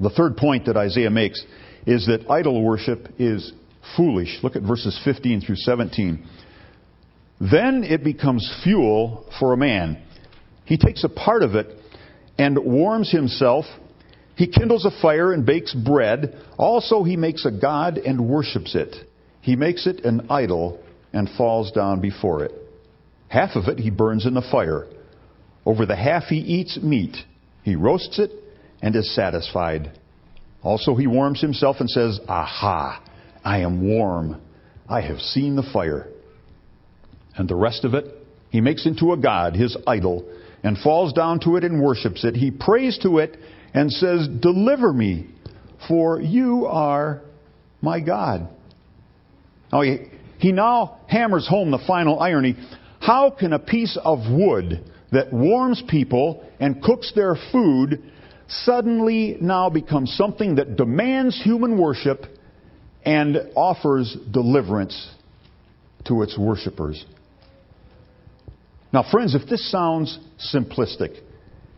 The 0.00 0.10
third 0.10 0.36
point 0.36 0.66
that 0.66 0.76
Isaiah 0.76 1.10
makes 1.10 1.44
is 1.86 2.06
that 2.06 2.30
idol 2.30 2.62
worship 2.62 3.08
is 3.18 3.52
foolish. 3.96 4.38
Look 4.42 4.54
at 4.54 4.62
verses 4.62 4.98
15 5.04 5.40
through 5.40 5.56
17. 5.56 6.24
Then 7.40 7.84
it 7.84 8.04
becomes 8.04 8.48
fuel 8.62 9.26
for 9.38 9.52
a 9.52 9.56
man. 9.56 10.02
He 10.64 10.76
takes 10.76 11.02
a 11.04 11.08
part 11.08 11.42
of 11.42 11.54
it 11.54 11.66
and 12.38 12.58
warms 12.58 13.10
himself. 13.10 13.64
He 14.36 14.46
kindles 14.46 14.84
a 14.84 15.02
fire 15.02 15.32
and 15.32 15.44
bakes 15.44 15.74
bread. 15.74 16.36
Also, 16.56 17.02
he 17.02 17.16
makes 17.16 17.44
a 17.44 17.50
god 17.50 17.98
and 17.98 18.28
worships 18.28 18.74
it. 18.74 18.94
He 19.40 19.56
makes 19.56 19.86
it 19.86 20.04
an 20.04 20.26
idol 20.30 20.80
and 21.12 21.28
falls 21.36 21.72
down 21.72 22.00
before 22.00 22.44
it. 22.44 22.52
Half 23.28 23.56
of 23.56 23.68
it 23.68 23.78
he 23.78 23.90
burns 23.90 24.26
in 24.26 24.34
the 24.34 24.46
fire. 24.50 24.86
Over 25.64 25.86
the 25.86 25.96
half 25.96 26.24
he 26.24 26.38
eats 26.38 26.78
meat. 26.82 27.16
He 27.62 27.76
roasts 27.76 28.18
it 28.18 28.30
and 28.80 28.94
is 28.96 29.14
satisfied. 29.14 29.92
Also, 30.62 30.94
he 30.94 31.06
warms 31.06 31.40
himself 31.40 31.76
and 31.80 31.88
says, 31.88 32.20
Aha, 32.28 33.02
I 33.44 33.58
am 33.60 33.86
warm. 33.86 34.40
I 34.88 35.02
have 35.02 35.20
seen 35.20 35.56
the 35.56 35.68
fire 35.72 36.08
and 37.38 37.48
the 37.48 37.54
rest 37.54 37.84
of 37.84 37.94
it 37.94 38.04
he 38.50 38.60
makes 38.60 38.84
into 38.84 39.12
a 39.12 39.16
god, 39.16 39.54
his 39.54 39.76
idol, 39.86 40.28
and 40.62 40.76
falls 40.78 41.12
down 41.12 41.40
to 41.40 41.56
it 41.56 41.64
and 41.64 41.80
worships 41.80 42.24
it. 42.24 42.34
He 42.34 42.50
prays 42.50 42.98
to 43.02 43.18
it 43.18 43.36
and 43.72 43.92
says, 43.92 44.26
Deliver 44.40 44.92
me, 44.92 45.28
for 45.86 46.20
you 46.20 46.66
are 46.66 47.22
my 47.80 48.00
God. 48.00 48.48
Now 49.72 49.82
he, 49.82 50.06
he 50.38 50.50
now 50.50 50.98
hammers 51.06 51.46
home 51.46 51.70
the 51.70 51.78
final 51.86 52.18
irony. 52.18 52.56
How 53.08 53.30
can 53.30 53.54
a 53.54 53.58
piece 53.58 53.96
of 54.04 54.30
wood 54.30 54.84
that 55.12 55.32
warms 55.32 55.82
people 55.88 56.46
and 56.60 56.82
cooks 56.82 57.10
their 57.14 57.36
food 57.52 58.02
suddenly 58.48 59.38
now 59.40 59.70
become 59.70 60.06
something 60.06 60.56
that 60.56 60.76
demands 60.76 61.42
human 61.42 61.78
worship 61.78 62.26
and 63.06 63.38
offers 63.56 64.14
deliverance 64.30 65.10
to 66.04 66.20
its 66.20 66.36
worshippers? 66.36 67.02
Now, 68.92 69.10
friends, 69.10 69.34
if 69.34 69.48
this 69.48 69.70
sounds 69.72 70.18
simplistic, 70.54 71.18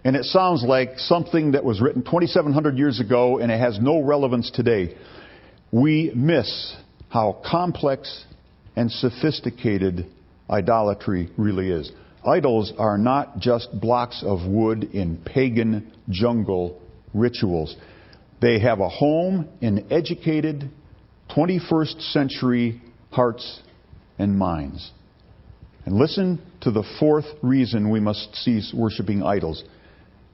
and 0.03 0.17
it 0.17 0.25
sounds 0.25 0.65
like 0.65 0.99
something 0.99 1.53
that 1.53 1.65
was 1.65 1.81
written 1.81 2.03
2,700 2.03 2.77
years 2.77 2.99
ago 2.99 3.39
and 3.39 3.53
it 3.53 3.61
has 3.61 3.79
no 3.81 4.01
relevance 4.03 4.51
today, 4.51 4.97
we 5.71 6.11
miss 6.13 6.75
how 7.09 7.41
complex 7.49 8.25
and 8.75 8.91
sophisticated 8.91 10.11
idolatry 10.51 11.31
really 11.37 11.71
is. 11.71 11.91
Idols 12.27 12.73
are 12.77 12.99
not 12.99 13.39
just 13.39 13.69
blocks 13.81 14.23
of 14.25 14.47
wood 14.47 14.85
in 14.93 15.17
pagan 15.19 15.93
jungle 16.11 16.81
rituals. 17.15 17.77
They 18.43 18.59
have 18.61 18.81
a 18.81 18.89
home 18.89 19.49
in 19.61 19.91
educated 19.91 20.71
21st 21.35 22.13
century 22.13 22.83
hearts 23.11 23.61
and 24.19 24.39
minds. 24.39 24.91
And 25.87 25.97
listen 25.97 26.43
to 26.61 26.71
the 26.71 26.85
fourth 26.99 27.25
reason 27.43 27.91
we 27.91 28.01
must 28.01 28.35
cease 28.37 28.73
worshiping 28.75 29.23
idols. 29.23 29.65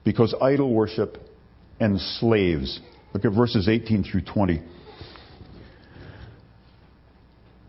Because 0.03 0.35
idol 0.41 0.73
worship 0.73 1.17
enslaves. 1.79 2.79
Look 3.13 3.25
at 3.25 3.33
verses 3.33 3.69
18 3.69 4.03
through 4.03 4.21
20. 4.21 4.61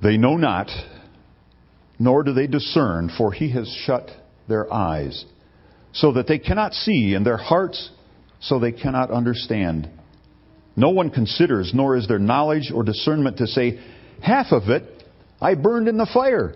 They 0.03 0.17
know 0.17 0.37
not, 0.37 0.71
nor 1.99 2.23
do 2.23 2.33
they 2.33 2.47
discern, 2.47 3.11
for 3.17 3.33
he 3.33 3.51
has 3.51 3.69
shut 3.85 4.11
their 4.49 4.73
eyes, 4.73 5.25
so 5.93 6.13
that 6.13 6.27
they 6.27 6.39
cannot 6.39 6.73
see, 6.73 7.15
and 7.15 7.25
their 7.25 7.37
hearts, 7.37 7.91
so 8.41 8.59
they 8.59 8.73
cannot 8.73 9.11
understand. 9.11 9.89
No 10.77 10.91
one 10.91 11.11
considers, 11.11 11.73
nor 11.75 11.97
is 11.97 12.07
there 12.07 12.19
knowledge 12.19 12.71
or 12.73 12.83
discernment 12.83 13.39
to 13.39 13.47
say, 13.47 13.81
Half 14.23 14.53
of 14.53 14.69
it 14.69 14.85
I 15.41 15.55
burned 15.55 15.89
in 15.89 15.97
the 15.97 16.09
fire 16.13 16.55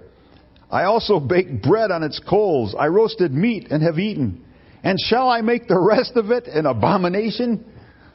I 0.73 0.85
also 0.85 1.21
baked 1.21 1.63
bread 1.63 1.91
on 1.91 2.03
its 2.03 2.19
coals. 2.19 2.75
I 2.77 2.87
roasted 2.87 3.31
meat 3.31 3.69
and 3.71 3.83
have 3.83 3.99
eaten. 3.99 4.43
And 4.83 4.99
shall 4.99 5.29
I 5.29 5.43
make 5.43 5.69
the 5.69 5.79
rest 5.79 6.13
of 6.17 6.31
it 6.31 6.47
an 6.47 6.65
abomination? 6.65 7.67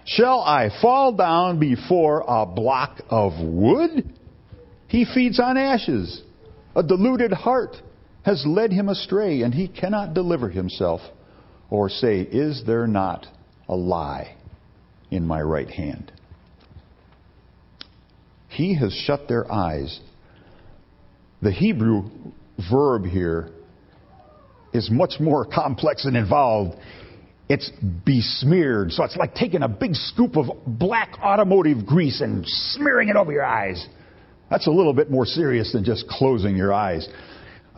Shall 0.05 0.41
I 0.41 0.69
fall 0.81 1.13
down 1.13 1.59
before 1.59 2.23
a 2.27 2.47
block 2.47 3.01
of 3.09 3.33
wood? 3.39 4.11
He 4.87 5.05
feeds 5.05 5.39
on 5.39 5.55
ashes. 5.55 6.23
A 6.77 6.83
deluded 6.83 7.33
heart 7.33 7.75
has 8.23 8.45
led 8.45 8.71
him 8.71 8.87
astray, 8.87 9.41
and 9.41 9.51
he 9.51 9.67
cannot 9.67 10.13
deliver 10.13 10.47
himself 10.47 11.01
or 11.71 11.89
say, 11.89 12.19
Is 12.21 12.63
there 12.67 12.85
not 12.85 13.25
a 13.67 13.75
lie 13.75 14.35
in 15.09 15.25
my 15.25 15.41
right 15.41 15.69
hand? 15.69 16.11
He 18.49 18.75
has 18.75 18.93
shut 18.93 19.27
their 19.27 19.51
eyes. 19.51 19.99
The 21.41 21.51
Hebrew 21.51 22.03
verb 22.69 23.05
here 23.05 23.49
is 24.71 24.91
much 24.91 25.19
more 25.19 25.45
complex 25.45 26.05
and 26.05 26.15
involved. 26.15 26.77
It's 27.49 27.71
besmeared. 28.05 28.91
So 28.91 29.03
it's 29.03 29.17
like 29.17 29.33
taking 29.33 29.63
a 29.63 29.67
big 29.67 29.95
scoop 29.95 30.37
of 30.37 30.45
black 30.67 31.17
automotive 31.23 31.87
grease 31.87 32.21
and 32.21 32.45
smearing 32.45 33.09
it 33.09 33.15
over 33.15 33.31
your 33.31 33.45
eyes. 33.45 33.83
That's 34.49 34.67
a 34.67 34.71
little 34.71 34.93
bit 34.93 35.11
more 35.11 35.25
serious 35.25 35.71
than 35.73 35.83
just 35.83 36.07
closing 36.07 36.55
your 36.55 36.73
eyes. 36.73 37.07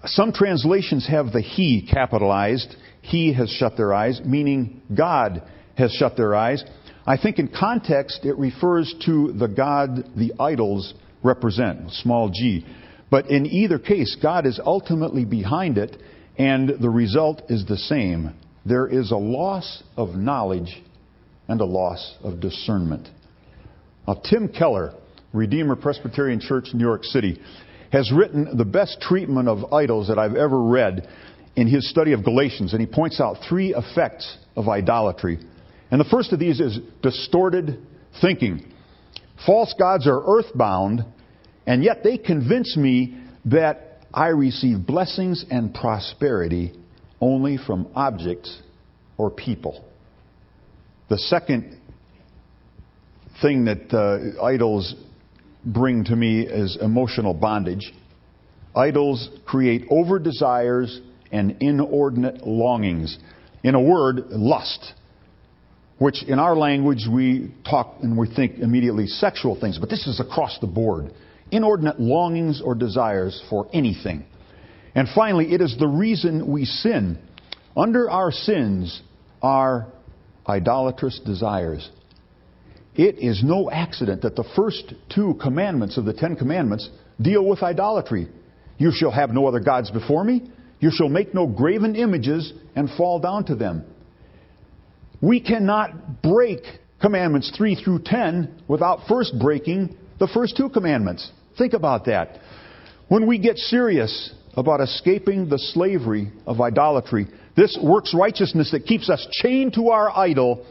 Some 0.05 0.31
translations 0.31 1.07
have 1.07 1.31
the 1.31 1.41
he 1.41 1.87
capitalized. 1.91 2.75
He 3.01 3.33
has 3.33 3.49
shut 3.49 3.75
their 3.75 3.93
eyes, 3.93 4.21
meaning 4.23 4.81
God 4.95 5.43
has 5.77 5.91
shut 5.91 6.15
their 6.15 6.35
eyes. 6.35 6.63
I 7.05 7.17
think 7.17 7.39
in 7.39 7.47
context 7.47 8.25
it 8.25 8.37
refers 8.37 8.93
to 9.05 9.33
the 9.33 9.47
God 9.47 10.15
the 10.15 10.33
idols 10.39 10.93
represent, 11.23 11.91
small 11.91 12.29
g. 12.29 12.65
But 13.09 13.29
in 13.29 13.45
either 13.47 13.79
case, 13.79 14.15
God 14.21 14.45
is 14.45 14.59
ultimately 14.63 15.25
behind 15.25 15.77
it, 15.77 15.97
and 16.37 16.69
the 16.79 16.89
result 16.89 17.41
is 17.49 17.65
the 17.65 17.77
same. 17.77 18.35
There 18.65 18.87
is 18.87 19.11
a 19.11 19.17
loss 19.17 19.83
of 19.97 20.15
knowledge 20.15 20.81
and 21.47 21.59
a 21.59 21.65
loss 21.65 22.15
of 22.23 22.39
discernment. 22.39 23.09
Now, 24.07 24.21
Tim 24.29 24.47
Keller, 24.47 24.93
Redeemer 25.33 25.75
Presbyterian 25.75 26.39
Church, 26.39 26.69
New 26.73 26.83
York 26.83 27.03
City, 27.03 27.39
has 27.91 28.11
written 28.11 28.57
the 28.57 28.65
best 28.65 28.99
treatment 29.01 29.47
of 29.47 29.73
idols 29.73 30.07
that 30.07 30.19
I've 30.19 30.35
ever 30.35 30.61
read 30.61 31.07
in 31.55 31.67
his 31.67 31.89
study 31.89 32.13
of 32.13 32.23
Galatians, 32.23 32.73
and 32.73 32.81
he 32.81 32.87
points 32.87 33.19
out 33.19 33.37
three 33.47 33.73
effects 33.75 34.37
of 34.55 34.69
idolatry. 34.69 35.39
And 35.91 35.99
the 35.99 36.05
first 36.05 36.31
of 36.31 36.39
these 36.39 36.59
is 36.59 36.79
distorted 37.01 37.79
thinking. 38.21 38.65
False 39.45 39.73
gods 39.77 40.07
are 40.07 40.21
earthbound, 40.25 41.03
and 41.65 41.83
yet 41.83 42.03
they 42.03 42.17
convince 42.17 42.77
me 42.77 43.21
that 43.45 43.99
I 44.13 44.27
receive 44.27 44.85
blessings 44.85 45.45
and 45.49 45.73
prosperity 45.73 46.73
only 47.21 47.57
from 47.57 47.87
objects 47.95 48.61
or 49.17 49.29
people. 49.29 49.85
The 51.09 51.17
second 51.17 51.79
thing 53.41 53.65
that 53.65 53.93
uh, 53.93 54.43
idols 54.43 54.95
bring 55.65 56.05
to 56.05 56.15
me 56.15 56.41
is 56.41 56.77
emotional 56.81 57.33
bondage. 57.33 57.93
Idols 58.75 59.29
create 59.45 59.85
over 59.89 60.19
desires 60.19 61.01
and 61.31 61.57
inordinate 61.61 62.45
longings. 62.45 63.17
In 63.63 63.75
a 63.75 63.81
word, 63.81 64.27
lust, 64.29 64.93
which 65.97 66.23
in 66.23 66.39
our 66.39 66.55
language 66.55 67.07
we 67.11 67.53
talk 67.69 67.97
and 68.01 68.17
we 68.17 68.33
think 68.33 68.59
immediately 68.59 69.07
sexual 69.07 69.59
things, 69.59 69.77
but 69.77 69.89
this 69.89 70.07
is 70.07 70.19
across 70.19 70.57
the 70.59 70.67
board. 70.67 71.11
Inordinate 71.51 71.99
longings 71.99 72.61
or 72.63 72.75
desires 72.75 73.43
for 73.49 73.67
anything. 73.73 74.25
And 74.95 75.07
finally, 75.13 75.53
it 75.53 75.61
is 75.61 75.75
the 75.77 75.87
reason 75.87 76.51
we 76.51 76.65
sin. 76.65 77.19
Under 77.75 78.09
our 78.09 78.31
sins 78.31 79.01
are 79.41 79.87
idolatrous 80.47 81.19
desires. 81.25 81.89
It 82.99 83.19
is 83.19 83.41
no 83.41 83.71
accident 83.71 84.23
that 84.23 84.35
the 84.35 84.43
first 84.57 84.93
two 85.07 85.35
commandments 85.41 85.97
of 85.97 86.03
the 86.03 86.11
Ten 86.11 86.35
Commandments 86.35 86.89
deal 87.21 87.45
with 87.47 87.63
idolatry. 87.63 88.27
You 88.77 88.91
shall 88.93 89.11
have 89.11 89.29
no 89.29 89.47
other 89.47 89.61
gods 89.61 89.89
before 89.89 90.25
me. 90.25 90.51
You 90.81 90.91
shall 90.91 91.07
make 91.07 91.33
no 91.33 91.47
graven 91.47 91.95
images 91.95 92.51
and 92.75 92.89
fall 92.97 93.19
down 93.19 93.45
to 93.45 93.55
them. 93.55 93.85
We 95.21 95.39
cannot 95.39 96.21
break 96.21 96.59
commandments 96.99 97.53
3 97.55 97.81
through 97.81 97.99
10 98.03 98.63
without 98.67 99.07
first 99.07 99.33
breaking 99.39 99.95
the 100.19 100.27
first 100.27 100.57
two 100.57 100.67
commandments. 100.67 101.31
Think 101.57 101.71
about 101.71 102.03
that. 102.07 102.37
When 103.07 103.27
we 103.27 103.39
get 103.39 103.59
serious 103.59 104.33
about 104.57 104.81
escaping 104.81 105.47
the 105.47 105.57
slavery 105.57 106.33
of 106.45 106.59
idolatry, 106.59 107.27
this 107.55 107.79
works 107.81 108.13
righteousness 108.13 108.71
that 108.71 108.85
keeps 108.85 109.09
us 109.09 109.25
chained 109.41 109.75
to 109.75 109.87
our 109.87 110.11
idol, 110.17 110.65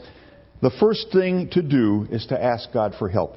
the 0.61 0.71
first 0.81 1.09
thing 1.13 1.49
to 1.53 1.63
do 1.63 2.07
is 2.11 2.27
to 2.27 2.43
ask 2.43 2.73
God 2.73 2.95
for 2.99 3.09
help. 3.09 3.37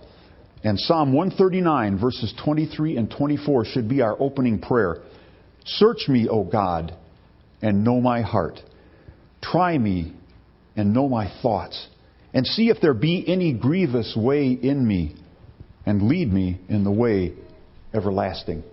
And 0.63 0.79
Psalm 0.79 1.13
139, 1.13 1.99
verses 1.99 2.33
23 2.43 2.97
and 2.97 3.09
24, 3.09 3.65
should 3.65 3.89
be 3.89 4.01
our 4.01 4.15
opening 4.19 4.59
prayer. 4.59 4.97
Search 5.65 6.07
me, 6.07 6.27
O 6.29 6.43
God, 6.43 6.95
and 7.61 7.83
know 7.83 7.99
my 7.99 8.21
heart. 8.21 8.59
Try 9.41 9.77
me 9.77 10.13
and 10.75 10.93
know 10.93 11.09
my 11.09 11.31
thoughts, 11.41 11.87
and 12.33 12.45
see 12.45 12.69
if 12.69 12.77
there 12.81 12.93
be 12.93 13.23
any 13.27 13.53
grievous 13.53 14.15
way 14.15 14.51
in 14.51 14.87
me, 14.87 15.15
and 15.85 16.03
lead 16.03 16.31
me 16.31 16.59
in 16.69 16.83
the 16.83 16.91
way 16.91 17.33
everlasting. 17.93 18.63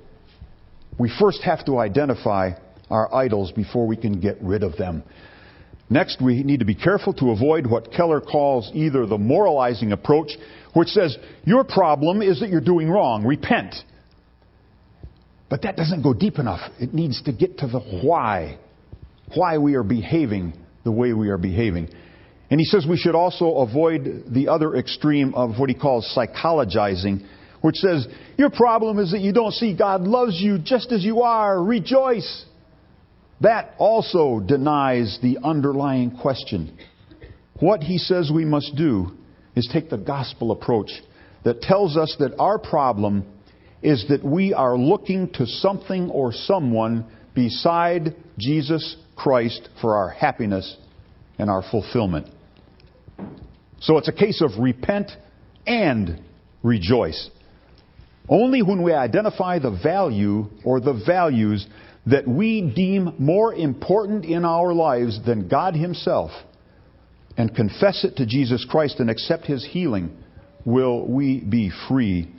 We 0.99 1.11
first 1.19 1.43
have 1.43 1.65
to 1.67 1.79
identify 1.79 2.53
our 2.91 3.15
idols 3.15 3.53
before 3.53 3.87
we 3.87 3.97
can 3.97 4.21
get 4.21 4.39
rid 4.43 4.63
of 4.63 4.77
them. 4.77 5.03
Next, 5.91 6.21
we 6.21 6.43
need 6.43 6.61
to 6.61 6.67
be 6.67 6.75
careful 6.75 7.15
to 7.15 7.31
avoid 7.31 7.67
what 7.67 7.93
Keller 7.93 8.21
calls 8.21 8.71
either 8.75 9.07
the 9.07 9.17
moralizing 9.17 9.93
approach, 9.93 10.33
which 10.75 10.89
says, 10.89 11.17
Your 11.45 11.65
problem 11.65 12.21
is 12.21 12.41
that 12.41 12.51
you're 12.51 12.61
doing 12.61 12.91
wrong, 12.91 13.25
repent. 13.25 13.75
But 15.49 15.63
that 15.63 15.77
doesn't 15.77 16.03
go 16.03 16.13
deep 16.13 16.39
enough. 16.39 16.61
It 16.79 16.93
needs 16.93 17.23
to 17.23 17.33
get 17.33 17.59
to 17.59 17.67
the 17.67 17.81
why. 17.81 18.59
Why 19.35 19.59
we 19.59 19.75
are 19.75 19.83
behaving 19.83 20.53
the 20.85 20.93
way 20.93 21.15
we 21.15 21.31
are 21.31 21.39
behaving. 21.39 21.89
And 22.51 22.61
he 22.61 22.65
says 22.65 22.87
we 22.89 22.97
should 22.97 23.15
also 23.15 23.57
avoid 23.57 24.25
the 24.29 24.49
other 24.49 24.75
extreme 24.77 25.35
of 25.35 25.59
what 25.59 25.69
he 25.69 25.75
calls 25.75 26.11
psychologizing, 26.17 27.27
which 27.63 27.77
says, 27.77 28.07
Your 28.37 28.51
problem 28.51 28.99
is 28.99 29.11
that 29.13 29.21
you 29.21 29.33
don't 29.33 29.53
see 29.53 29.75
God 29.77 30.03
loves 30.03 30.39
you 30.39 30.59
just 30.59 30.93
as 30.93 31.03
you 31.03 31.23
are. 31.23 31.63
Rejoice. 31.63 32.45
That 33.41 33.75
also 33.79 34.41
denies 34.41 35.19
the 35.23 35.39
underlying 35.43 36.17
question. 36.17 36.77
What 37.61 37.83
he 37.83 37.99
says 37.99 38.31
we 38.33 38.45
must 38.45 38.77
do 38.77 39.13
is 39.55 39.69
take 39.73 39.91
the 39.91 39.99
gospel 39.99 40.51
approach 40.53 40.91
that 41.45 41.61
tells 41.61 41.97
us 41.97 42.17
that 42.19 42.39
our 42.39 42.59
problem 42.59 43.25
is 43.83 44.07
that 44.09 44.25
we 44.25 44.53
are 44.53 44.77
looking 44.77 45.31
to 45.35 45.47
something 45.47 46.11
or 46.11 46.33
someone 46.33 47.07
beside 47.35 48.17
Jesus 48.39 48.97
Christ 49.15 49.69
for 49.81 49.97
our 49.97 50.09
happiness 50.09 50.77
and 51.39 51.49
our 51.49 51.63
fulfillment. 51.71 52.29
So 53.81 53.99
it's 53.99 54.09
a 54.09 54.13
case 54.13 54.43
of 54.43 54.59
repent 54.59 55.13
and 55.67 56.21
rejoice. 56.63 57.31
Only 58.29 58.63
when 58.63 58.83
we 58.83 58.93
identify 58.93 59.59
the 59.59 59.79
value 59.83 60.47
or 60.65 60.81
the 60.81 61.01
values 61.07 61.67
that 62.11 62.27
we 62.27 62.73
deem 62.75 63.15
more 63.19 63.55
important 63.55 64.25
in 64.25 64.45
our 64.45 64.73
lives 64.73 65.21
than 65.25 65.49
God 65.49 65.75
Himself 65.75 66.31
and 67.37 67.55
confess 67.55 68.05
it 68.05 68.17
to 68.17 68.27
Jesus 68.27 68.67
Christ 68.69 69.01
and 69.01 69.11
accept 69.11 69.47
His 69.47 69.65
healing, 69.65 70.17
will 70.65 71.07
we 71.07 71.41
be 71.41 71.71
free 71.89 72.35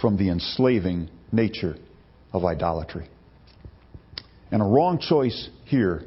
from 0.00 0.16
the 0.16 0.28
enslaving 0.28 1.08
nature 1.30 1.76
of 2.32 2.44
idolatry. 2.44 3.08
And 4.50 4.60
a 4.60 4.64
wrong 4.64 4.98
choice 4.98 5.48
here 5.64 6.02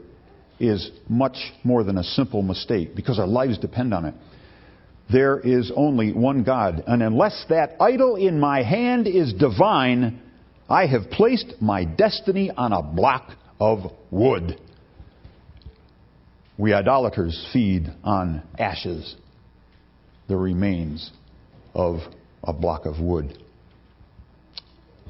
is 0.60 0.92
much 1.10 1.38
more 1.64 1.84
than 1.84 1.98
a 1.98 2.04
simple 2.04 2.42
mistake 2.42 2.96
because 2.96 3.20
our 3.20 3.28
lives 3.28 3.58
depend 3.58 3.94
on 3.94 4.06
it. 4.06 4.14
There 5.12 5.40
is 5.40 5.72
only 5.76 6.14
one 6.14 6.44
God, 6.44 6.84
and 6.88 7.04
unless 7.04 7.46
that 7.50 7.76
idol 7.80 8.16
in 8.16 8.40
my 8.40 8.64
hand 8.64 9.08
is 9.08 9.34
divine, 9.34 10.22
I 10.70 10.88
have 10.88 11.12
placed 11.12 11.62
my 11.62 11.86
destiny 11.86 12.50
on 12.50 12.74
a 12.74 12.82
block 12.82 13.32
of 13.60 13.92
wood. 14.10 14.60
We 16.58 16.74
idolaters 16.74 17.48
feed 17.54 17.94
on 18.04 18.42
ashes, 18.58 19.16
the 20.28 20.38
remains 20.38 21.12
of 21.76 22.00
a 22.44 22.52
block 22.52 22.86
of 22.86 23.00
wood. 23.00 23.38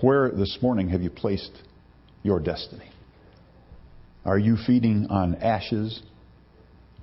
Where 0.02 0.30
this 0.30 0.58
morning 0.62 0.90
have 0.90 1.02
you 1.02 1.10
placed 1.10 1.52
your 2.22 2.42
destiny? 2.42 2.90
Are 4.26 4.38
you 4.38 4.58
feeding 4.68 5.08
on 5.10 5.36
ashes 5.36 6.02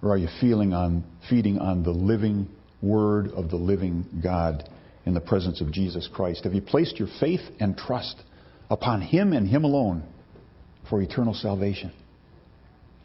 or 0.03 0.11
are 0.11 0.19
you 0.19 0.29
feeling 0.41 0.75
on, 0.75 1.05
feeding 1.31 1.59
on 1.59 1.85
the 1.85 1.91
living 1.91 2.49
word 2.83 3.29
of 3.29 3.49
the 3.49 3.57
living 3.57 4.05
God 4.23 4.69
in 5.07 5.15
the 5.15 5.21
presence 5.21 5.63
of 5.63 5.73
Jesus 5.73 6.07
Christ? 6.13 6.45
Have 6.45 6.53
you 6.53 6.61
placed 6.61 6.99
your 6.99 7.09
faith 7.19 7.41
and 7.61 7.79
trust 7.79 8.17
upon 8.73 9.03
Him 9.03 9.33
and 9.33 9.47
Him 9.47 9.65
alone 9.65 10.03
for 10.89 11.01
eternal 11.01 11.35
salvation? 11.35 11.93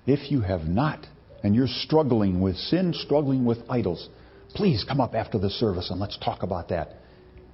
If 0.06 0.32
you 0.32 0.42
have 0.42 0.62
not, 0.62 1.06
and 1.44 1.54
you're 1.54 1.68
struggling 1.68 2.42
with 2.42 2.56
sin, 2.56 2.94
struggling 2.94 3.46
with 3.46 3.60
idols, 3.70 4.10
please 4.56 4.84
come 4.88 5.02
up 5.02 5.14
after 5.14 5.38
the 5.38 5.50
service 5.50 5.92
and 5.92 6.00
let's 6.00 6.18
talk 6.18 6.44
about 6.44 6.70
that 6.70 6.94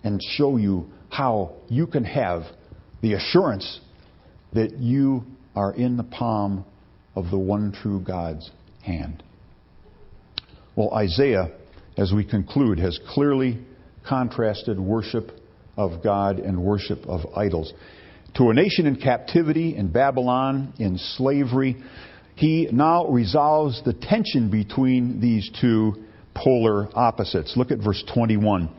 and 0.03 0.21
show 0.21 0.57
you 0.57 0.85
how 1.09 1.53
you 1.67 1.87
can 1.87 2.03
have 2.03 2.43
the 3.01 3.13
assurance 3.13 3.79
that 4.53 4.77
you 4.77 5.23
are 5.55 5.73
in 5.73 5.97
the 5.97 6.03
palm 6.03 6.63
of 7.15 7.29
the 7.31 7.37
one 7.37 7.71
true 7.71 7.99
God's 7.99 8.49
hand. 8.83 9.23
Well, 10.75 10.93
Isaiah, 10.93 11.51
as 11.97 12.11
we 12.15 12.23
conclude, 12.23 12.79
has 12.79 12.99
clearly 13.09 13.59
contrasted 14.07 14.79
worship 14.79 15.31
of 15.77 16.03
God 16.03 16.39
and 16.39 16.63
worship 16.63 16.99
of 17.05 17.21
idols. 17.35 17.73
To 18.35 18.49
a 18.49 18.53
nation 18.53 18.87
in 18.87 18.95
captivity, 18.95 19.75
in 19.75 19.91
Babylon, 19.91 20.73
in 20.79 20.97
slavery, 20.97 21.77
he 22.35 22.67
now 22.71 23.05
resolves 23.07 23.83
the 23.83 23.93
tension 23.93 24.49
between 24.49 25.21
these 25.21 25.51
two 25.61 26.03
polar 26.33 26.89
opposites. 26.97 27.53
Look 27.55 27.69
at 27.69 27.77
verse 27.77 28.03
21. 28.11 28.69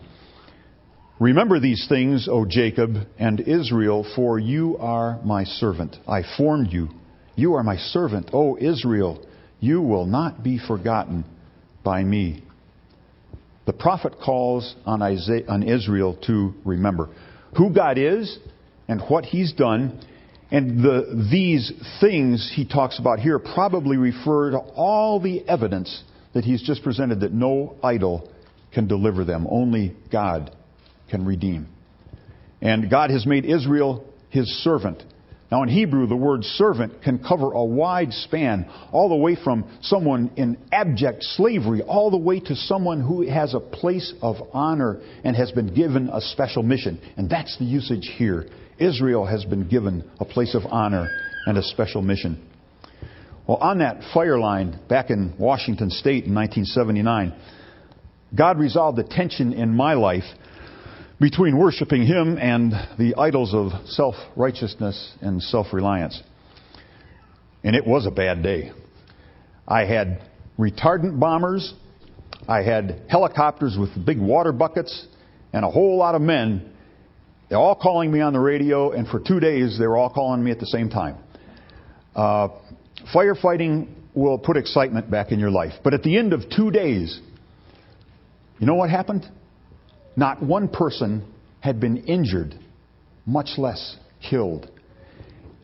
Remember 1.21 1.61
these 1.61 1.87
things, 1.88 2.29
O 2.29 2.45
Jacob 2.45 2.97
and 3.19 3.38
Israel, 3.40 4.05
for 4.17 4.40
you 4.40 4.77
are 4.79 5.21
my 5.25 5.45
servant. 5.45 5.97
I 6.09 6.23
formed 6.37 6.73
you. 6.73 6.88
You 7.37 7.55
are 7.55 7.62
my 7.62 7.77
servant, 7.77 8.31
O 8.33 8.59
Israel. 8.59 9.25
You 9.61 9.81
will 9.81 10.07
not 10.07 10.43
be 10.43 10.59
forgotten 10.59 11.25
by 11.85 12.03
me. 12.03 12.43
The 13.67 13.73
prophet 13.73 14.17
calls 14.23 14.75
on, 14.85 15.03
Israel 15.62 16.19
to 16.27 16.55
remember 16.64 17.09
who 17.57 17.73
God 17.73 17.97
is 17.99 18.37
and 18.88 19.01
what 19.09 19.25
he's 19.25 19.53
done. 19.53 20.01
And 20.51 20.85
the, 20.85 21.29
these 21.31 21.73
things 22.01 22.53
he 22.55 22.66
talks 22.66 22.99
about 22.99 23.18
here 23.18 23.38
probably 23.38 23.97
refer 23.97 24.51
to 24.53 24.59
all 24.59 25.20
the 25.20 25.47
evidence 25.49 26.03
that 26.35 26.44
he's 26.44 26.62
just 26.62 26.83
presented 26.83 27.20
that 27.20 27.33
no 27.33 27.77
idol 27.83 28.31
can 28.73 28.87
deliver 28.87 29.25
them. 29.25 29.47
Only 29.49 29.97
God 30.12 30.55
can 31.11 31.25
redeem. 31.25 31.68
And 32.61 32.90
God 32.90 33.11
has 33.11 33.27
made 33.27 33.44
Israel 33.44 34.05
his 34.31 34.49
servant. 34.62 35.03
Now, 35.51 35.62
in 35.62 35.68
Hebrew, 35.68 36.07
the 36.07 36.16
word 36.16 36.42
servant 36.42 37.03
can 37.03 37.23
cover 37.23 37.53
a 37.53 37.64
wide 37.64 38.12
span, 38.12 38.68
all 38.90 39.09
the 39.09 39.14
way 39.14 39.37
from 39.37 39.64
someone 39.83 40.33
in 40.37 40.57
abject 40.73 41.23
slavery, 41.23 41.83
all 41.83 42.11
the 42.11 42.16
way 42.16 42.40
to 42.40 42.57
someone 42.57 43.01
who 43.01 43.29
has 43.29 43.55
a 43.55 43.61
place 43.61 44.12
of 44.20 44.37
honor 44.53 45.01
and 45.23 45.37
has 45.37 45.53
been 45.53 45.73
given 45.73 46.09
a 46.09 46.20
special 46.20 46.62
mission. 46.62 47.01
And 47.16 47.31
that's 47.31 47.57
the 47.59 47.64
usage 47.64 48.11
here. 48.16 48.47
Israel 48.79 49.27
has 49.27 49.45
been 49.45 49.69
given 49.69 50.09
a 50.19 50.25
place 50.25 50.55
of 50.55 50.63
honor 50.67 51.09
and 51.47 51.59
a 51.59 51.63
special 51.63 52.03
mission. 52.03 52.49
Well, 53.47 53.59
on 53.59 53.79
that 53.79 54.01
fire 54.15 54.39
line 54.39 54.79
back 54.89 55.11
in 55.11 55.35
Washington 55.39 55.91
State 55.91 56.25
in 56.25 56.35
1979, 56.35 57.35
God 58.37 58.59
resolved 58.59 58.99
the 58.99 59.05
tension 59.05 59.53
in 59.53 59.75
my 59.75 59.95
life 59.95 60.25
between 61.21 61.59
worshiping 61.59 62.07
Him 62.07 62.39
and 62.39 62.73
the 62.99 63.15
idols 63.17 63.55
of 63.55 63.87
self 63.87 64.15
righteousness 64.35 65.15
and 65.21 65.43
self 65.43 65.73
reliance. 65.73 66.21
And 67.63 67.77
it 67.77 67.87
was 67.87 68.07
a 68.07 68.11
bad 68.11 68.43
day. 68.43 68.73
I 69.69 69.85
had 69.85 70.23
retardant 70.59 71.19
bombers, 71.19 71.73
I 72.49 72.63
had 72.63 73.03
helicopters 73.09 73.77
with 73.79 73.91
big 74.05 74.19
water 74.19 74.53
buckets, 74.53 75.07
and 75.53 75.65
a 75.65 75.71
whole 75.71 75.97
lot 75.99 76.15
of 76.15 76.23
men. 76.23 76.74
They're 77.48 77.59
all 77.59 77.74
calling 77.74 78.11
me 78.11 78.20
on 78.20 78.33
the 78.33 78.40
radio, 78.40 78.92
and 78.92 79.07
for 79.07 79.20
two 79.20 79.40
days 79.40 79.78
they 79.78 79.87
were 79.87 79.96
all 79.96 80.11
calling 80.11 80.42
me 80.42 80.50
at 80.50 80.59
the 80.59 80.66
same 80.66 80.88
time. 80.88 81.16
Uh, 82.14 82.48
firefighting 83.14 83.88
will 84.14 84.38
put 84.38 84.57
excitement 84.57 85.11
back 85.11 85.33
in 85.33 85.38
your 85.38 85.50
life. 85.50 85.72
But 85.83 85.94
at 85.94 86.02
the 86.02 86.16
end 86.16 86.33
of 86.33 86.42
two 86.54 86.70
days, 86.70 87.20
you 88.59 88.66
know 88.66 88.74
what 88.74 88.90
happened? 88.90 89.26
Not 90.16 90.42
one 90.42 90.68
person 90.68 91.33
had 91.61 91.80
been 91.80 91.96
injured, 92.04 92.54
much 93.26 93.59
less 93.59 93.96
killed. 94.28 94.70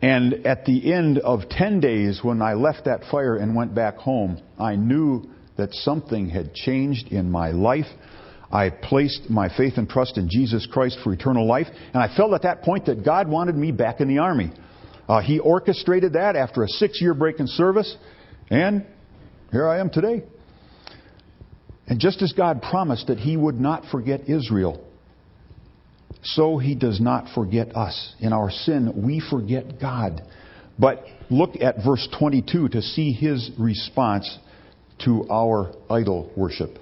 And 0.03 0.47
at 0.47 0.65
the 0.65 0.93
end 0.93 1.19
of 1.19 1.49
10 1.51 1.81
days, 1.81 2.21
when 2.23 2.41
I 2.41 2.55
left 2.55 2.87
that 2.87 3.03
fire 3.11 3.37
and 3.37 3.55
went 3.55 3.75
back 3.75 3.97
home, 3.97 4.41
I 4.59 4.77
knew 4.77 5.25
that 5.57 5.73
something 5.75 6.31
had 6.31 6.55
changed 6.55 7.09
in 7.09 7.31
my 7.31 7.51
life. 7.51 7.87
I 8.53 8.71
placed 8.71 9.31
my 9.31 9.49
faith 9.55 9.75
and 9.77 9.89
trust 9.89 10.19
in 10.19 10.29
Jesus 10.29 10.67
Christ 10.71 10.99
for 11.05 11.13
eternal 11.13 11.47
life, 11.47 11.69
and 11.95 12.03
I 12.03 12.15
felt 12.17 12.35
at 12.35 12.43
that 12.43 12.63
point 12.63 12.87
that 12.87 13.05
God 13.05 13.29
wanted 13.29 13.57
me 13.57 13.71
back 13.71 14.01
in 14.01 14.09
the 14.09 14.19
Army. 14.19 14.51
Uh, 15.09 15.21
he 15.21 15.39
orchestrated 15.39 16.15
that 16.15 16.37
after 16.37 16.63
a 16.63 16.69
six 16.69 17.01
year 17.01 17.15
break 17.15 17.41
in 17.41 17.47
service, 17.47 17.97
and 18.51 18.85
here 19.53 19.69
I 19.69 19.79
am 19.79 19.91
today. 19.91 20.23
And 21.91 21.99
just 21.99 22.23
as 22.23 22.33
God 22.33 22.63
promised 22.63 23.09
that 23.09 23.19
He 23.19 23.37
would 23.37 23.61
not 23.61 23.85
forget 23.91 24.29
Israel, 24.29 24.87
so 26.23 26.57
He 26.59 26.77
does 26.77 27.01
not 27.01 27.35
forget 27.35 27.77
us. 27.77 28.15
In 28.21 28.33
our 28.33 28.51
sin, 28.51 29.05
we 29.05 29.21
forget 29.21 29.81
God. 29.81 30.23
But 30.79 31.05
look 31.31 31.61
at 31.61 31.85
verse 31.85 32.09
22 32.19 32.69
to 32.69 32.83
see 32.83 33.13
His 33.13 33.51
response 33.59 34.39
to 35.05 35.27
our 35.29 35.73
idol 35.91 36.31
worship. 36.37 36.79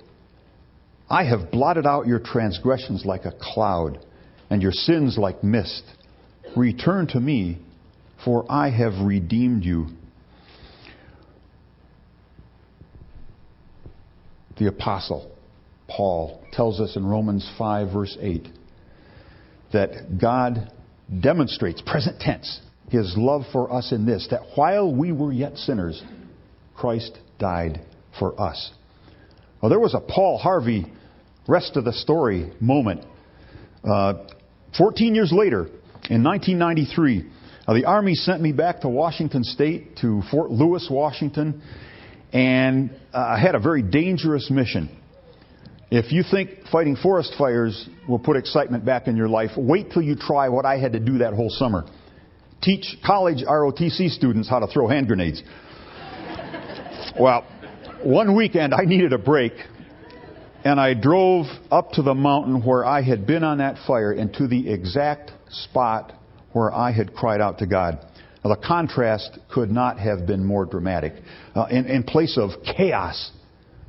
I 1.10 1.24
have 1.24 1.50
blotted 1.50 1.86
out 1.86 2.06
your 2.06 2.18
transgressions 2.18 3.04
like 3.04 3.24
a 3.24 3.32
cloud, 3.40 4.04
and 4.50 4.62
your 4.62 4.72
sins 4.72 5.16
like 5.18 5.42
mist. 5.42 5.82
Return 6.56 7.06
to 7.08 7.20
me, 7.20 7.58
for 8.24 8.44
I 8.50 8.70
have 8.70 9.04
redeemed 9.04 9.64
you. 9.64 9.88
the 14.58 14.66
apostle 14.66 15.30
Paul 15.88 16.42
tells 16.52 16.80
us 16.80 16.96
in 16.96 17.06
Romans 17.06 17.48
5, 17.56 17.92
verse 17.92 18.16
8, 18.20 18.48
that 19.72 20.18
God 20.20 20.70
demonstrates, 21.20 21.80
present 21.80 22.20
tense, 22.20 22.60
his 22.90 23.14
love 23.16 23.42
for 23.52 23.72
us 23.72 23.92
in 23.92 24.04
this, 24.04 24.28
that 24.30 24.42
while 24.54 24.94
we 24.94 25.12
were 25.12 25.32
yet 25.32 25.56
sinners, 25.56 26.02
Christ 26.76 27.18
died 27.38 27.80
for 28.18 28.38
us. 28.40 28.70
Well, 29.62 29.70
there 29.70 29.80
was 29.80 29.94
a 29.94 30.00
Paul 30.00 30.38
Harvey 30.38 30.86
rest 31.48 31.76
of 31.76 31.84
the 31.84 31.92
story 31.92 32.52
moment. 32.60 33.04
Uh, 33.82 34.14
14 34.76 35.14
years 35.14 35.32
later, 35.32 35.62
in 36.08 36.22
1993, 36.22 37.28
uh, 37.66 37.74
the 37.74 37.84
Army 37.84 38.14
sent 38.14 38.40
me 38.40 38.52
back 38.52 38.82
to 38.82 38.88
Washington 38.88 39.42
State, 39.42 39.96
to 39.96 40.22
Fort 40.30 40.50
Lewis, 40.50 40.86
Washington, 40.90 41.62
and 42.32 42.90
uh, 43.12 43.18
I 43.18 43.40
had 43.40 43.54
a 43.54 43.58
very 43.58 43.82
dangerous 43.82 44.50
mission. 44.50 44.94
If 45.90 46.12
you 46.12 46.22
think 46.30 46.50
fighting 46.70 46.96
forest 46.96 47.34
fires 47.38 47.88
will 48.06 48.18
put 48.18 48.36
excitement 48.36 48.84
back 48.84 49.08
in 49.08 49.16
your 49.16 49.28
life, 49.28 49.50
wait 49.56 49.90
till 49.90 50.02
you 50.02 50.16
try 50.16 50.50
what 50.50 50.66
I 50.66 50.78
had 50.78 50.92
to 50.92 51.00
do 51.00 51.18
that 51.18 51.32
whole 51.32 51.48
summer. 51.48 51.86
Teach 52.60 52.96
college 53.06 53.42
ROTC 53.42 54.10
students 54.10 54.50
how 54.50 54.58
to 54.58 54.66
throw 54.66 54.86
hand 54.86 55.06
grenades. 55.06 55.42
well, 57.18 57.46
one 58.02 58.36
weekend 58.36 58.74
I 58.74 58.84
needed 58.84 59.14
a 59.14 59.18
break, 59.18 59.52
and 60.68 60.78
I 60.78 60.92
drove 60.92 61.46
up 61.70 61.92
to 61.92 62.02
the 62.02 62.12
mountain 62.12 62.62
where 62.62 62.84
I 62.84 63.00
had 63.00 63.26
been 63.26 63.42
on 63.42 63.56
that 63.56 63.78
fire 63.86 64.12
and 64.12 64.30
to 64.34 64.46
the 64.46 64.70
exact 64.70 65.32
spot 65.48 66.12
where 66.52 66.70
I 66.70 66.92
had 66.92 67.14
cried 67.14 67.40
out 67.40 67.60
to 67.60 67.66
God. 67.66 67.98
Now, 68.44 68.54
the 68.54 68.60
contrast 68.60 69.38
could 69.50 69.70
not 69.70 69.98
have 69.98 70.26
been 70.26 70.44
more 70.44 70.66
dramatic. 70.66 71.14
Uh, 71.54 71.68
in, 71.70 71.86
in 71.86 72.02
place 72.02 72.36
of 72.36 72.50
chaos, 72.76 73.32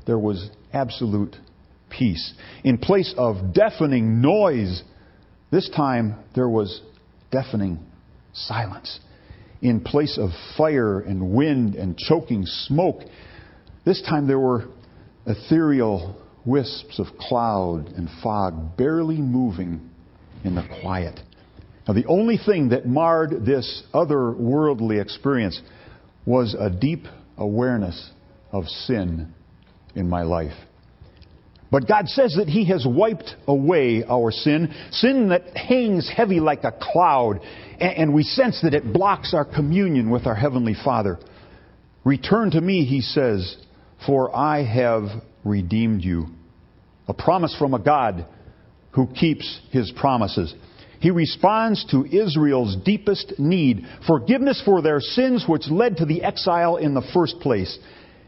there 0.08 0.18
was 0.18 0.50
absolute 0.72 1.36
peace. 1.90 2.34
In 2.64 2.78
place 2.78 3.14
of 3.18 3.54
deafening 3.54 4.22
noise, 4.22 4.82
this 5.52 5.70
time 5.76 6.16
there 6.34 6.48
was 6.48 6.82
deafening 7.30 7.80
silence. 8.32 9.02
In 9.62 9.82
place 9.82 10.18
of 10.18 10.30
fire 10.58 11.02
and 11.02 11.34
wind 11.34 11.76
and 11.76 11.98
choking 11.98 12.46
smoke, 12.46 13.02
this 13.84 14.02
time 14.02 14.28
there 14.28 14.40
were 14.40 14.70
ethereal 15.26 16.16
wisps 16.50 17.00
of 17.00 17.08
cloud 17.20 17.88
and 17.96 18.10
fog 18.24 18.76
barely 18.76 19.18
moving 19.18 19.90
in 20.44 20.56
the 20.56 20.68
quiet. 20.82 21.20
Now, 21.88 21.94
the 21.94 22.06
only 22.06 22.38
thing 22.38 22.70
that 22.70 22.86
marred 22.86 23.46
this 23.46 23.84
otherworldly 23.94 25.02
experience 25.02 25.62
was 26.26 26.56
a 26.60 26.70
deep 26.70 27.06
awareness 27.38 28.12
of 28.52 28.66
sin 28.66 29.34
in 29.96 30.10
my 30.10 30.24
life. 30.24 30.54
But 31.72 31.88
God 31.88 32.08
says 32.08 32.36
that 32.38 32.48
He 32.48 32.66
has 32.66 32.86
wiped 32.88 33.36
away 33.48 34.04
our 34.04 34.32
sin, 34.32 34.74
sin 34.92 35.30
that 35.30 35.56
hangs 35.56 36.12
heavy 36.16 36.40
like 36.40 36.64
a 36.64 36.72
cloud, 36.72 37.42
and 37.80 38.14
we 38.14 38.24
sense 38.24 38.60
that 38.64 38.74
it 38.74 38.92
blocks 38.92 39.34
our 39.34 39.46
communion 39.46 40.10
with 40.10 40.26
our 40.26 40.36
Heavenly 40.36 40.76
Father. 40.84 41.20
Return 42.04 42.52
to 42.52 42.62
me, 42.62 42.86
He 42.86 43.02
says, 43.02 43.56
for 44.06 44.36
I 44.36 44.64
have 44.64 45.04
redeemed 45.44 46.04
you. 46.04 46.28
A 47.10 47.14
promise 47.14 47.56
from 47.58 47.74
a 47.74 47.80
God 47.80 48.26
who 48.92 49.08
keeps 49.08 49.60
His 49.72 49.92
promises. 49.92 50.54
He 51.00 51.12
responds 51.12 51.86
to 51.92 52.06
Israel's 52.06 52.76
deepest 52.86 53.40
need 53.40 53.86
forgiveness 54.06 54.62
for 54.64 54.82
their 54.82 55.00
sins, 55.00 55.46
which 55.48 55.70
led 55.70 55.98
to 55.98 56.06
the 56.06 56.24
exile 56.24 56.78
in 56.78 56.94
the 56.94 57.08
first 57.14 57.40
place. 57.40 57.78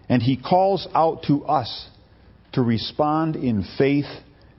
And 0.09 0.21
he 0.21 0.37
calls 0.37 0.87
out 0.93 1.23
to 1.27 1.45
us 1.45 1.89
to 2.53 2.61
respond 2.61 3.35
in 3.35 3.65
faith 3.77 4.05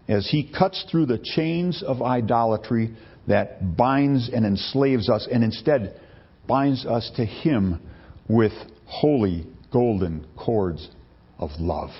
as 0.08 0.28
he 0.30 0.50
cuts 0.50 0.84
through 0.90 1.06
the 1.06 1.18
chains 1.18 1.82
of 1.82 2.02
idolatry 2.02 2.94
that 3.28 3.76
binds 3.76 4.30
and 4.32 4.44
enslaves 4.44 5.08
us, 5.08 5.26
and 5.30 5.44
instead 5.44 5.98
binds 6.46 6.84
us 6.84 7.10
to 7.16 7.24
him 7.24 7.80
with 8.28 8.52
holy 8.86 9.46
golden 9.72 10.26
cords 10.36 10.88
of 11.38 11.50
love. 11.58 11.90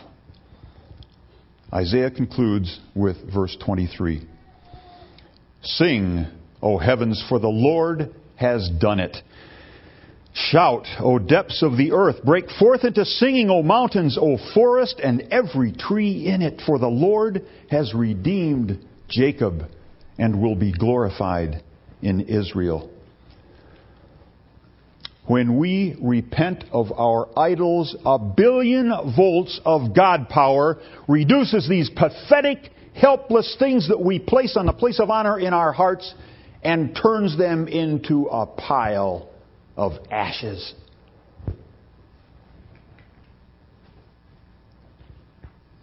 Isaiah 1.73 2.11
concludes 2.11 2.81
with 2.95 3.17
verse 3.33 3.57
23. 3.65 4.27
Sing, 5.63 6.27
O 6.61 6.77
heavens, 6.77 7.25
for 7.29 7.39
the 7.39 7.49
Lord 7.49 8.15
has 8.37 8.69
done 8.79 9.01
it. 9.01 9.17
Shout, 10.35 10.87
O 11.01 11.19
depths 11.19 11.63
of 11.63 11.77
the 11.79 11.93
earth. 11.93 12.25
Break 12.25 12.51
forth 12.59 12.85
into 12.85 13.05
singing, 13.05 13.49
O 13.49 13.63
mountains, 13.63 14.19
O 14.21 14.37
forest, 14.55 15.01
and 15.03 15.23
every 15.31 15.73
tree 15.73 16.27
in 16.27 16.43
it. 16.43 16.61
For 16.67 16.79
the 16.79 16.89
Lord 16.89 17.47
has 17.71 17.95
redeemed 17.95 18.79
Jacob 19.09 19.63
and 20.19 20.43
will 20.43 20.57
be 20.57 20.73
glorified 20.73 21.63
in 22.03 22.21
Israel. 22.21 22.91
When 25.27 25.59
we 25.59 25.97
repent 26.01 26.65
of 26.73 26.91
our 26.93 27.29
idols, 27.39 27.97
a 28.05 28.19
billion 28.19 28.93
volts 29.15 29.61
of 29.65 29.95
God 29.95 30.29
power 30.29 30.79
reduces 31.07 31.69
these 31.69 31.89
pathetic, 31.91 32.71
helpless 32.95 33.57
things 33.59 33.89
that 33.89 34.01
we 34.01 34.19
place 34.19 34.57
on 34.57 34.67
the 34.67 34.73
place 34.73 34.99
of 34.99 35.11
honor 35.11 35.39
in 35.39 35.55
our 35.55 35.73
hearts 35.73 36.13
and 36.65 36.97
turns 37.01 37.39
them 37.39 37.69
into 37.69 38.27
a 38.27 38.47
pile 38.47 39.29
of 39.77 39.93
ashes. 40.11 40.75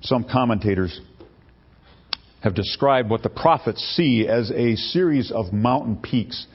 Some 0.01 0.25
commentators 0.29 0.99
have 2.41 2.55
described 2.55 3.09
what 3.09 3.23
the 3.23 3.29
prophets 3.29 3.81
see 3.95 4.27
as 4.27 4.51
a 4.51 4.75
series 4.75 5.31
of 5.31 5.53
mountain 5.53 5.97
peaks 5.97 6.45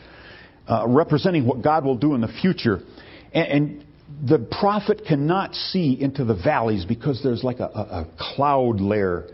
uh, 0.68 0.84
representing 0.88 1.46
what 1.46 1.62
God 1.62 1.84
will 1.84 1.96
do 1.96 2.14
in 2.14 2.20
the 2.20 2.32
future. 2.40 2.80
And, 3.32 3.46
and, 3.48 3.84
the 4.28 4.38
prophet 4.38 5.02
cannot 5.06 5.54
see 5.54 5.98
into 6.00 6.24
the 6.24 6.34
valleys 6.34 6.84
because 6.84 7.20
there's 7.22 7.42
like 7.42 7.58
a, 7.58 7.64
a, 7.64 7.82
a 8.02 8.06
cloud 8.18 8.80
layer. 8.80 9.26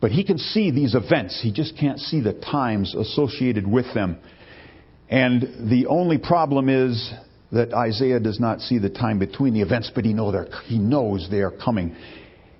But 0.00 0.10
he 0.10 0.24
can 0.24 0.38
see 0.38 0.72
these 0.72 0.94
events. 0.94 1.40
He 1.40 1.52
just 1.52 1.78
can't 1.78 2.00
see 2.00 2.20
the 2.20 2.32
times 2.32 2.94
associated 2.94 3.66
with 3.66 3.86
them. 3.94 4.18
And 5.08 5.70
the 5.70 5.86
only 5.88 6.18
problem 6.18 6.68
is 6.68 7.12
that 7.52 7.72
Isaiah 7.72 8.18
does 8.18 8.40
not 8.40 8.60
see 8.60 8.78
the 8.78 8.90
time 8.90 9.18
between 9.18 9.54
the 9.54 9.60
events, 9.60 9.92
but 9.94 10.04
he, 10.04 10.12
know 10.14 10.46
he 10.66 10.78
knows 10.78 11.28
they 11.30 11.42
are 11.42 11.52
coming. 11.52 11.94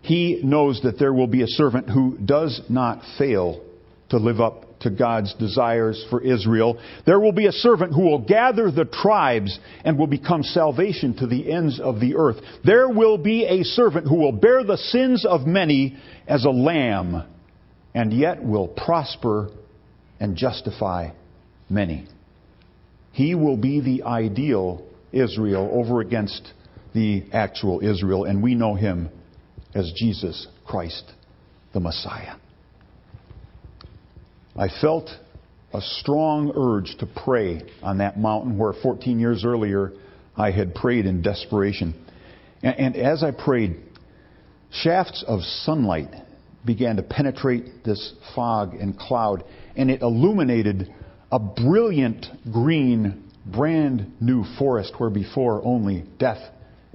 He 0.02 0.40
knows 0.44 0.80
that 0.82 0.98
there 0.98 1.12
will 1.12 1.26
be 1.26 1.42
a 1.42 1.46
servant 1.48 1.88
who 1.88 2.18
does 2.18 2.60
not 2.68 3.00
fail 3.18 3.64
to 4.10 4.18
live 4.18 4.40
up 4.40 4.71
to 4.82 4.90
God's 4.90 5.34
desires 5.34 6.04
for 6.10 6.20
Israel. 6.20 6.80
There 7.06 7.20
will 7.20 7.32
be 7.32 7.46
a 7.46 7.52
servant 7.52 7.94
who 7.94 8.02
will 8.02 8.24
gather 8.24 8.70
the 8.70 8.84
tribes 8.84 9.58
and 9.84 9.98
will 9.98 10.06
become 10.06 10.42
salvation 10.42 11.16
to 11.16 11.26
the 11.26 11.52
ends 11.52 11.80
of 11.80 12.00
the 12.00 12.16
earth. 12.16 12.36
There 12.64 12.88
will 12.88 13.18
be 13.18 13.44
a 13.44 13.64
servant 13.64 14.06
who 14.06 14.16
will 14.16 14.32
bear 14.32 14.64
the 14.64 14.76
sins 14.76 15.24
of 15.24 15.46
many 15.46 15.96
as 16.26 16.44
a 16.44 16.50
lamb 16.50 17.24
and 17.94 18.12
yet 18.12 18.42
will 18.42 18.68
prosper 18.68 19.50
and 20.18 20.36
justify 20.36 21.10
many. 21.68 22.06
He 23.12 23.34
will 23.34 23.56
be 23.56 23.80
the 23.80 24.04
ideal 24.04 24.86
Israel 25.12 25.68
over 25.72 26.00
against 26.00 26.52
the 26.94 27.24
actual 27.32 27.80
Israel, 27.80 28.24
and 28.24 28.42
we 28.42 28.54
know 28.54 28.74
him 28.74 29.08
as 29.74 29.92
Jesus 29.96 30.46
Christ, 30.66 31.10
the 31.72 31.80
Messiah. 31.80 32.36
I 34.56 34.68
felt 34.80 35.08
a 35.72 35.80
strong 35.80 36.52
urge 36.54 36.96
to 36.98 37.06
pray 37.06 37.62
on 37.82 37.98
that 37.98 38.18
mountain 38.18 38.58
where 38.58 38.72
14 38.72 39.18
years 39.18 39.44
earlier 39.44 39.92
I 40.36 40.50
had 40.50 40.74
prayed 40.74 41.06
in 41.06 41.22
desperation. 41.22 41.94
And, 42.62 42.78
and 42.78 42.96
as 42.96 43.22
I 43.22 43.30
prayed, 43.30 43.76
shafts 44.70 45.24
of 45.26 45.40
sunlight 45.40 46.10
began 46.64 46.96
to 46.96 47.02
penetrate 47.02 47.84
this 47.84 48.12
fog 48.34 48.74
and 48.74 48.98
cloud, 48.98 49.44
and 49.76 49.90
it 49.90 50.02
illuminated 50.02 50.92
a 51.30 51.38
brilliant 51.38 52.26
green, 52.52 53.30
brand 53.46 54.12
new 54.20 54.44
forest 54.58 54.92
where 54.98 55.10
before 55.10 55.64
only 55.64 56.04
death 56.18 56.42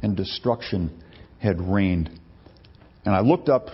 and 0.04 0.16
destruction 0.16 1.02
had 1.40 1.60
reigned. 1.60 2.10
And 3.04 3.16
I 3.16 3.22
looked 3.22 3.50
up, 3.50 3.68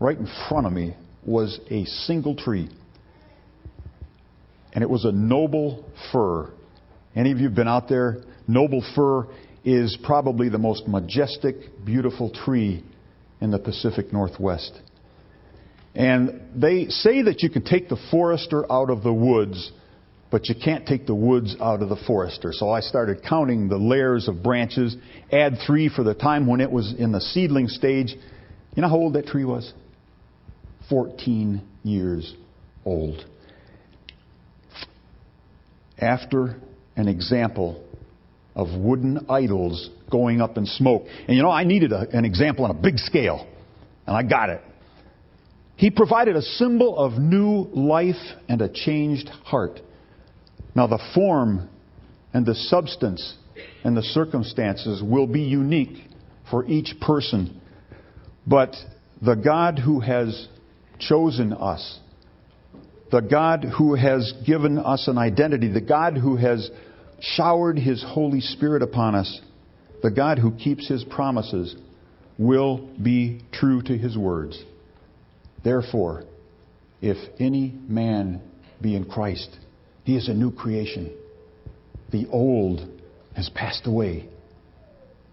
right 0.00 0.16
in 0.16 0.28
front 0.48 0.66
of 0.66 0.72
me 0.72 0.94
was 1.28 1.60
a 1.70 1.84
single 1.84 2.34
tree. 2.34 2.68
And 4.72 4.82
it 4.82 4.90
was 4.90 5.04
a 5.04 5.12
noble 5.12 5.84
fir. 6.12 6.50
Any 7.14 7.32
of 7.32 7.38
you 7.38 7.44
have 7.44 7.54
been 7.54 7.68
out 7.68 7.88
there? 7.88 8.22
Noble 8.46 8.84
fir 8.94 9.26
is 9.64 9.98
probably 10.02 10.48
the 10.48 10.58
most 10.58 10.86
majestic, 10.88 11.56
beautiful 11.84 12.30
tree 12.30 12.84
in 13.40 13.50
the 13.50 13.58
Pacific 13.58 14.12
Northwest. 14.12 14.72
And 15.94 16.40
they 16.54 16.86
say 16.88 17.22
that 17.22 17.42
you 17.42 17.50
can 17.50 17.64
take 17.64 17.88
the 17.88 17.98
forester 18.10 18.70
out 18.70 18.90
of 18.90 19.02
the 19.02 19.12
woods, 19.12 19.72
but 20.30 20.48
you 20.48 20.54
can't 20.54 20.86
take 20.86 21.06
the 21.06 21.14
woods 21.14 21.56
out 21.60 21.82
of 21.82 21.88
the 21.88 22.00
forester. 22.06 22.52
So 22.52 22.70
I 22.70 22.80
started 22.80 23.22
counting 23.28 23.68
the 23.68 23.78
layers 23.78 24.28
of 24.28 24.42
branches, 24.42 24.96
add 25.32 25.58
three 25.66 25.88
for 25.88 26.04
the 26.04 26.14
time 26.14 26.46
when 26.46 26.60
it 26.60 26.70
was 26.70 26.94
in 26.96 27.12
the 27.12 27.20
seedling 27.20 27.68
stage. 27.68 28.14
You 28.74 28.82
know 28.82 28.88
how 28.88 28.96
old 28.96 29.14
that 29.14 29.26
tree 29.26 29.44
was? 29.44 29.72
14 30.88 31.62
years 31.82 32.34
old. 32.84 33.24
After 35.98 36.60
an 36.96 37.08
example 37.08 37.84
of 38.58 38.68
wooden 38.76 39.26
idols 39.30 39.88
going 40.10 40.40
up 40.40 40.58
in 40.58 40.66
smoke. 40.66 41.04
And 41.26 41.36
you 41.36 41.42
know, 41.42 41.50
I 41.50 41.64
needed 41.64 41.92
a, 41.92 42.08
an 42.12 42.24
example 42.24 42.64
on 42.64 42.72
a 42.72 42.74
big 42.74 42.98
scale, 42.98 43.46
and 44.06 44.16
I 44.16 44.24
got 44.24 44.50
it. 44.50 44.60
He 45.76 45.90
provided 45.90 46.34
a 46.34 46.42
symbol 46.42 46.98
of 46.98 47.12
new 47.12 47.68
life 47.72 48.16
and 48.48 48.60
a 48.60 48.68
changed 48.68 49.28
heart. 49.28 49.80
Now, 50.74 50.88
the 50.88 50.98
form 51.14 51.68
and 52.34 52.44
the 52.44 52.54
substance 52.54 53.36
and 53.84 53.96
the 53.96 54.02
circumstances 54.02 55.02
will 55.02 55.28
be 55.28 55.42
unique 55.42 56.04
for 56.50 56.66
each 56.66 56.94
person. 57.00 57.60
But 58.44 58.74
the 59.22 59.36
God 59.36 59.78
who 59.78 60.00
has 60.00 60.48
chosen 60.98 61.52
us, 61.52 61.98
the 63.10 63.20
God 63.20 63.64
who 63.78 63.94
has 63.94 64.32
given 64.46 64.78
us 64.78 65.08
an 65.08 65.18
identity, 65.18 65.68
the 65.68 65.80
God 65.80 66.16
who 66.16 66.36
has 66.36 66.70
showered 67.20 67.78
His 67.78 68.04
Holy 68.06 68.40
Spirit 68.40 68.82
upon 68.82 69.14
us, 69.14 69.40
the 70.02 70.10
God 70.10 70.38
who 70.38 70.52
keeps 70.52 70.88
His 70.88 71.04
promises, 71.04 71.74
will 72.38 72.88
be 73.02 73.42
true 73.52 73.82
to 73.82 73.96
His 73.96 74.16
words. 74.16 74.62
Therefore, 75.64 76.24
if 77.00 77.16
any 77.40 77.74
man 77.88 78.42
be 78.80 78.94
in 78.94 79.04
Christ, 79.04 79.56
he 80.04 80.16
is 80.16 80.28
a 80.28 80.34
new 80.34 80.50
creation. 80.50 81.14
The 82.10 82.26
old 82.28 82.88
has 83.36 83.50
passed 83.50 83.86
away. 83.86 84.28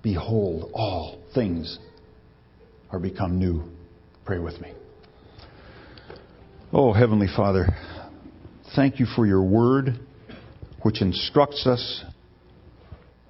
Behold, 0.03 0.69
all 0.73 1.19
things 1.33 1.79
are 2.91 2.99
become 2.99 3.39
new. 3.39 3.63
Pray 4.25 4.39
with 4.39 4.59
me. 4.59 4.73
Oh, 6.77 6.91
Heavenly 6.91 7.27
Father, 7.33 7.69
thank 8.75 8.99
you 8.99 9.05
for 9.05 9.25
your 9.25 9.41
word, 9.41 9.97
which 10.81 11.01
instructs 11.01 11.65
us, 11.65 12.03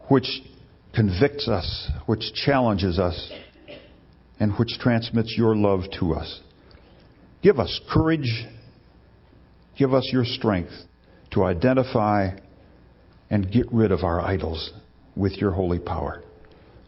which 0.09 0.41
convicts 0.95 1.47
us, 1.47 1.91
which 2.07 2.33
challenges 2.33 2.97
us, 2.97 3.31
and 4.39 4.51
which 4.57 4.79
transmits 4.79 5.35
your 5.37 5.55
love 5.55 5.81
to 5.99 6.15
us. 6.15 6.41
Give 7.43 7.59
us 7.59 7.79
courage. 7.87 8.47
Give 9.77 9.93
us 9.93 10.09
your 10.11 10.25
strength 10.25 10.73
to 11.33 11.43
identify 11.43 12.29
and 13.29 13.51
get 13.51 13.71
rid 13.71 13.91
of 13.91 14.03
our 14.03 14.21
idols 14.21 14.73
with 15.15 15.33
your 15.33 15.51
holy 15.51 15.77
power 15.77 16.23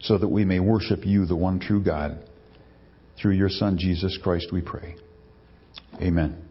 so 0.00 0.18
that 0.18 0.26
we 0.26 0.44
may 0.44 0.58
worship 0.58 1.06
you, 1.06 1.24
the 1.24 1.36
one 1.36 1.60
true 1.60 1.84
God. 1.84 2.18
Through 3.16 3.34
your 3.34 3.48
Son, 3.48 3.78
Jesus 3.78 4.18
Christ, 4.20 4.48
we 4.52 4.60
pray. 4.60 4.96
Amen. 6.02 6.47